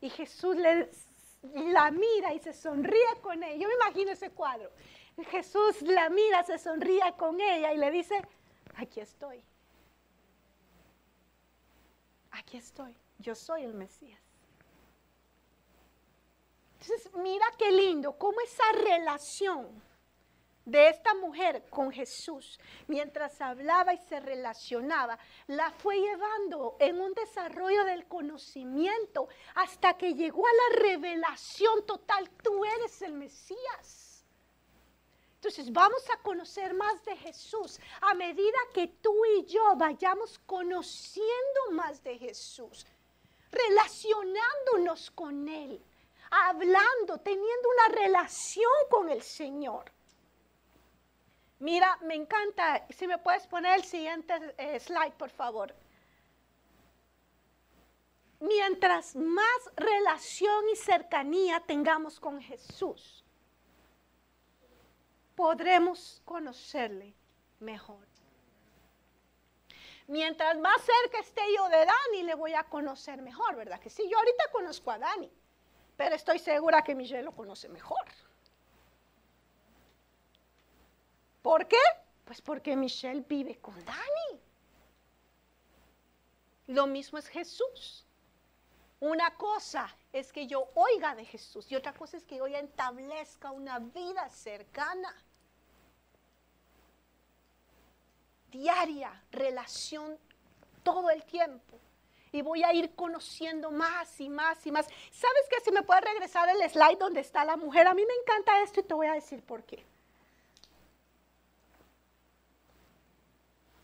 [0.00, 3.56] Y Jesús la mira y se sonríe con ella.
[3.56, 4.70] Yo me imagino ese cuadro.
[5.30, 8.20] Jesús la mira, se sonríe con ella y le dice,
[8.76, 9.42] aquí estoy
[12.34, 14.20] aquí estoy, yo soy el Mesías.
[16.84, 19.82] Entonces, mira qué lindo, cómo esa relación
[20.66, 22.58] de esta mujer con Jesús,
[22.88, 30.12] mientras hablaba y se relacionaba, la fue llevando en un desarrollo del conocimiento hasta que
[30.12, 34.24] llegó a la revelación total, tú eres el Mesías.
[35.36, 41.70] Entonces vamos a conocer más de Jesús a medida que tú y yo vayamos conociendo
[41.72, 42.86] más de Jesús,
[43.50, 45.82] relacionándonos con Él,
[46.30, 49.90] hablando, teniendo una relación con el Señor.
[51.58, 55.74] Mira, me encanta, si me puedes poner el siguiente eh, slide, por favor.
[58.40, 63.24] Mientras más relación y cercanía tengamos con Jesús,
[65.34, 67.14] podremos conocerle
[67.60, 68.06] mejor.
[70.06, 73.80] Mientras más cerca esté yo de Dani, le voy a conocer mejor, ¿verdad?
[73.80, 75.32] Que sí, yo ahorita conozco a Dani,
[75.96, 78.04] pero estoy segura que Michelle lo conoce mejor.
[81.42, 81.82] ¿Por qué?
[82.24, 84.40] Pues porque Michelle vive con Dani.
[86.68, 88.06] Lo mismo es Jesús.
[89.00, 93.50] Una cosa es que yo oiga de Jesús y otra cosa es que yo entablezca
[93.50, 95.14] una vida cercana.
[98.54, 100.16] diaria relación
[100.84, 101.78] todo el tiempo.
[102.34, 104.86] Y voy a ir conociendo más y más y más.
[105.12, 107.86] ¿Sabes que si me puedes regresar el slide donde está la mujer?
[107.86, 109.86] A mí me encanta esto y te voy a decir por qué.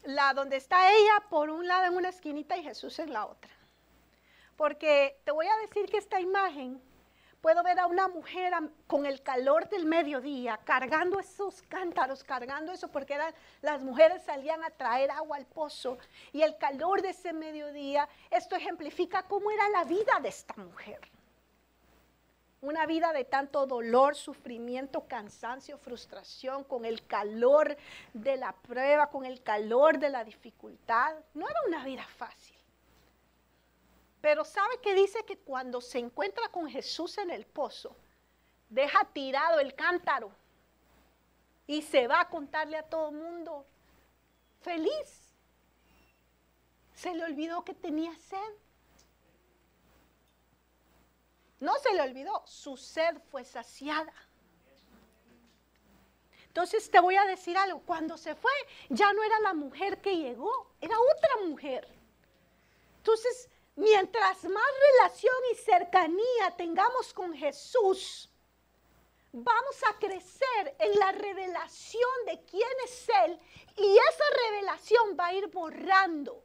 [0.03, 3.53] La donde está ella por un lado en una esquinita y Jesús en la otra.
[4.57, 6.83] Porque te voy a decir que esta imagen
[7.41, 8.53] Puedo ver a una mujer
[8.87, 14.63] con el calor del mediodía cargando esos cántaros, cargando eso, porque eran, las mujeres salían
[14.63, 15.97] a traer agua al pozo.
[16.33, 21.01] Y el calor de ese mediodía, esto ejemplifica cómo era la vida de esta mujer.
[22.61, 27.75] Una vida de tanto dolor, sufrimiento, cansancio, frustración, con el calor
[28.13, 31.17] de la prueba, con el calor de la dificultad.
[31.33, 32.50] No era una vida fácil.
[34.21, 37.97] Pero ¿sabe que dice que cuando se encuentra con Jesús en el pozo,
[38.69, 40.31] deja tirado el cántaro
[41.67, 43.65] y se va a contarle a todo mundo
[44.61, 45.35] feliz?
[46.95, 48.53] Se le olvidó que tenía sed.
[51.61, 54.13] No se le olvidó, su sed fue saciada.
[56.47, 58.51] Entonces te voy a decir algo, cuando se fue
[58.89, 61.87] ya no era la mujer que llegó, era otra mujer.
[62.99, 68.31] Entonces Mientras más relación y cercanía tengamos con Jesús,
[69.33, 73.41] vamos a crecer en la revelación de quién es Él
[73.77, 76.43] y esa revelación va a ir borrando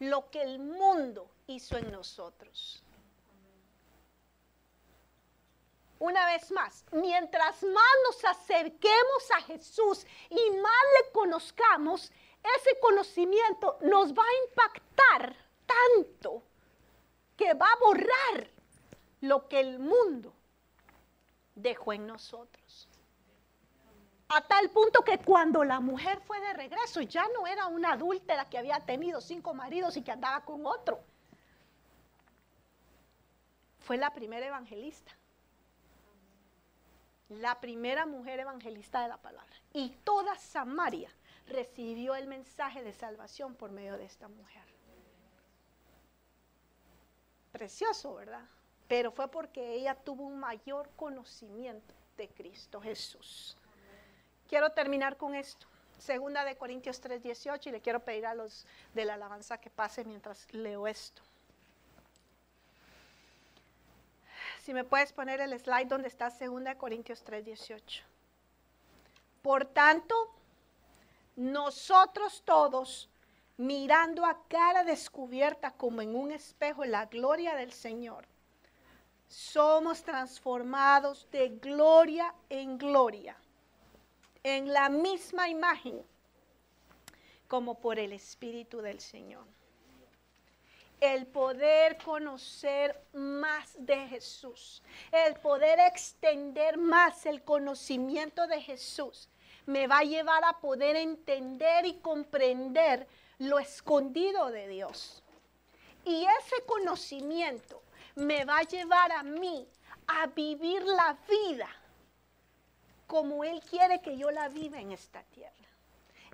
[0.00, 2.82] lo que el mundo hizo en nosotros.
[5.98, 12.12] Una vez más, mientras más nos acerquemos a Jesús y más le conozcamos,
[12.56, 15.36] ese conocimiento nos va a impactar
[15.66, 16.47] tanto
[17.38, 18.50] que va a borrar
[19.20, 20.34] lo que el mundo
[21.54, 22.88] dejó en nosotros.
[24.28, 28.44] A tal punto que cuando la mujer fue de regreso, ya no era una adúltera
[28.50, 31.00] que había tenido cinco maridos y que andaba con otro.
[33.78, 35.12] Fue la primera evangelista.
[37.30, 39.54] La primera mujer evangelista de la palabra.
[39.72, 41.10] Y toda Samaria
[41.46, 44.67] recibió el mensaje de salvación por medio de esta mujer
[47.48, 48.44] precioso, ¿verdad?
[48.86, 53.56] Pero fue porque ella tuvo un mayor conocimiento de Cristo Jesús.
[54.48, 55.66] Quiero terminar con esto.
[55.98, 60.04] Segunda de Corintios 3:18 y le quiero pedir a los de la alabanza que pase
[60.04, 61.22] mientras leo esto.
[64.62, 68.04] Si me puedes poner el slide donde está Segunda de Corintios 3:18.
[69.42, 70.14] Por tanto,
[71.36, 73.08] nosotros todos
[73.58, 78.24] mirando a cara descubierta como en un espejo la gloria del Señor,
[79.28, 83.36] somos transformados de gloria en gloria,
[84.42, 86.02] en la misma imagen,
[87.48, 89.44] como por el Espíritu del Señor.
[91.00, 99.28] El poder conocer más de Jesús, el poder extender más el conocimiento de Jesús,
[99.66, 103.06] me va a llevar a poder entender y comprender
[103.38, 105.22] lo escondido de Dios.
[106.04, 107.82] Y ese conocimiento
[108.16, 109.66] me va a llevar a mí
[110.06, 111.68] a vivir la vida
[113.06, 115.52] como Él quiere que yo la viva en esta tierra.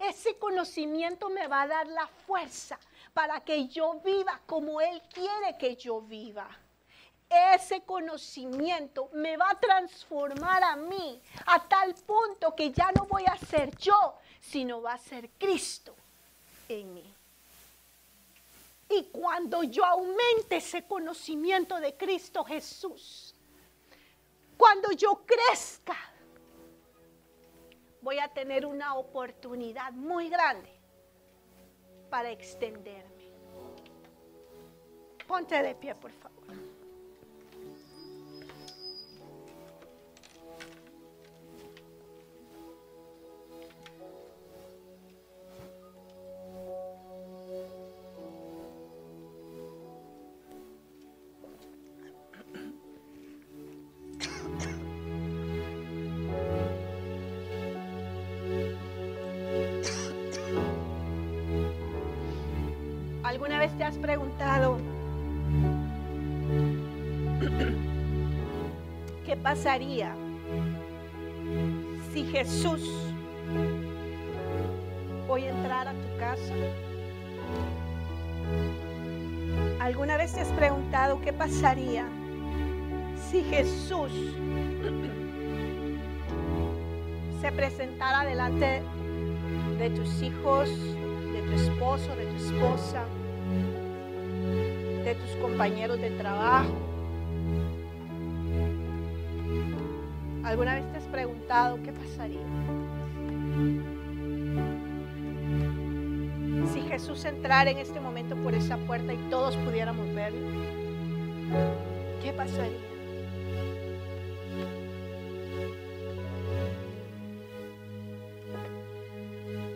[0.00, 2.78] Ese conocimiento me va a dar la fuerza
[3.12, 6.48] para que yo viva como Él quiere que yo viva.
[7.54, 13.24] Ese conocimiento me va a transformar a mí a tal punto que ya no voy
[13.26, 15.94] a ser yo, sino va a ser Cristo
[16.68, 17.14] en mí.
[18.88, 23.34] Y cuando yo aumente ese conocimiento de Cristo Jesús,
[24.56, 25.96] cuando yo crezca,
[28.00, 30.70] voy a tener una oportunidad muy grande
[32.10, 33.32] para extenderme.
[35.26, 36.73] Ponte de pie, por favor.
[63.72, 64.78] Te has preguntado,
[69.26, 70.14] ¿qué pasaría
[72.12, 73.12] si Jesús
[75.28, 76.54] hoy entrara a tu casa?
[79.80, 82.08] ¿Alguna vez te has preguntado qué pasaría
[83.30, 84.12] si Jesús
[87.40, 88.82] se presentara delante
[89.78, 90.70] de tus hijos,
[91.44, 93.04] tu esposo, de tu esposa,
[95.04, 96.72] de tus compañeros de trabajo.
[100.42, 102.40] ¿Alguna vez te has preguntado qué pasaría?
[106.72, 110.46] Si Jesús entrara en este momento por esa puerta y todos pudiéramos verlo,
[112.22, 112.78] ¿qué pasaría?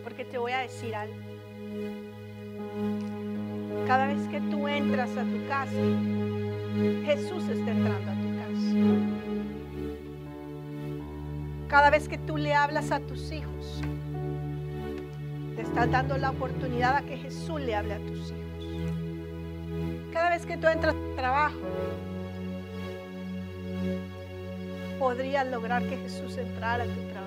[0.03, 1.15] Porque te voy a decir algo.
[3.89, 5.71] Cada vez que tú entras a tu casa,
[7.05, 8.75] Jesús está entrando a tu casa.
[11.67, 13.81] Cada vez que tú le hablas a tus hijos,
[15.55, 18.93] te estás dando la oportunidad a que Jesús le hable a tus hijos.
[20.13, 21.57] Cada vez que tú entras a tu trabajo,
[24.99, 27.18] podrías lograr que Jesús entrara a tu trabajo.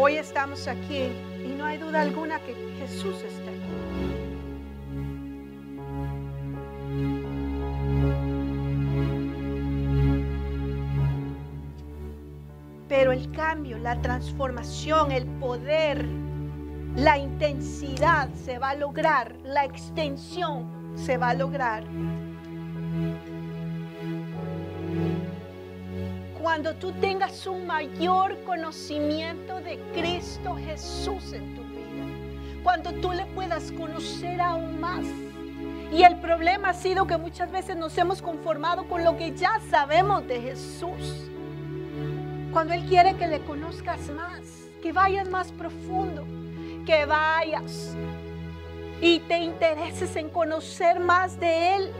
[0.00, 1.10] Hoy estamos aquí
[1.44, 4.14] y no hay duda alguna que Jesús está aquí.
[12.88, 16.06] Pero el cambio, la transformación, el poder,
[16.94, 21.82] la intensidad se va a lograr, la extensión se va a lograr.
[26.40, 32.06] Cuando tú tengas un mayor conocimiento de Cristo Jesús en tu vida,
[32.62, 35.04] cuando tú le puedas conocer aún más.
[35.92, 39.60] Y el problema ha sido que muchas veces nos hemos conformado con lo que ya
[39.68, 41.28] sabemos de Jesús
[42.50, 44.40] cuando Él quiere que le conozcas más,
[44.82, 46.24] que vayas más profundo,
[46.86, 47.94] que vayas
[49.02, 51.92] y te intereses en conocer más de Él.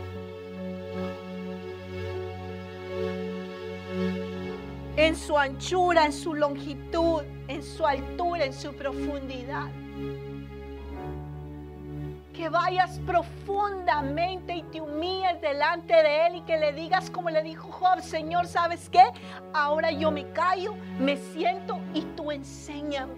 [4.99, 9.69] En su anchura, en su longitud, en su altura, en su profundidad
[12.35, 17.45] que vayas profundamente y te humilles delante de Él y que le digas como le
[17.45, 19.05] dijo Job, Señor, ¿sabes qué?
[19.53, 23.15] Ahora yo me callo, me siento y tú enséñame.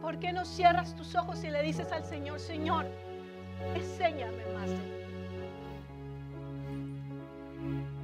[0.00, 2.86] ¿Por qué no cierras tus ojos y le dices al Señor, Señor,
[3.74, 4.96] enséñame más de ti?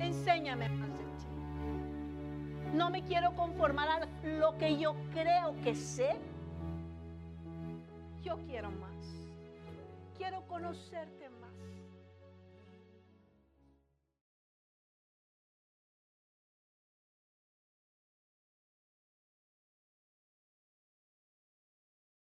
[0.01, 1.27] Enséñame más de ti.
[2.75, 6.17] No me quiero conformar a lo que yo creo que sé.
[8.23, 8.93] Yo quiero más.
[10.17, 11.22] Quiero conocerte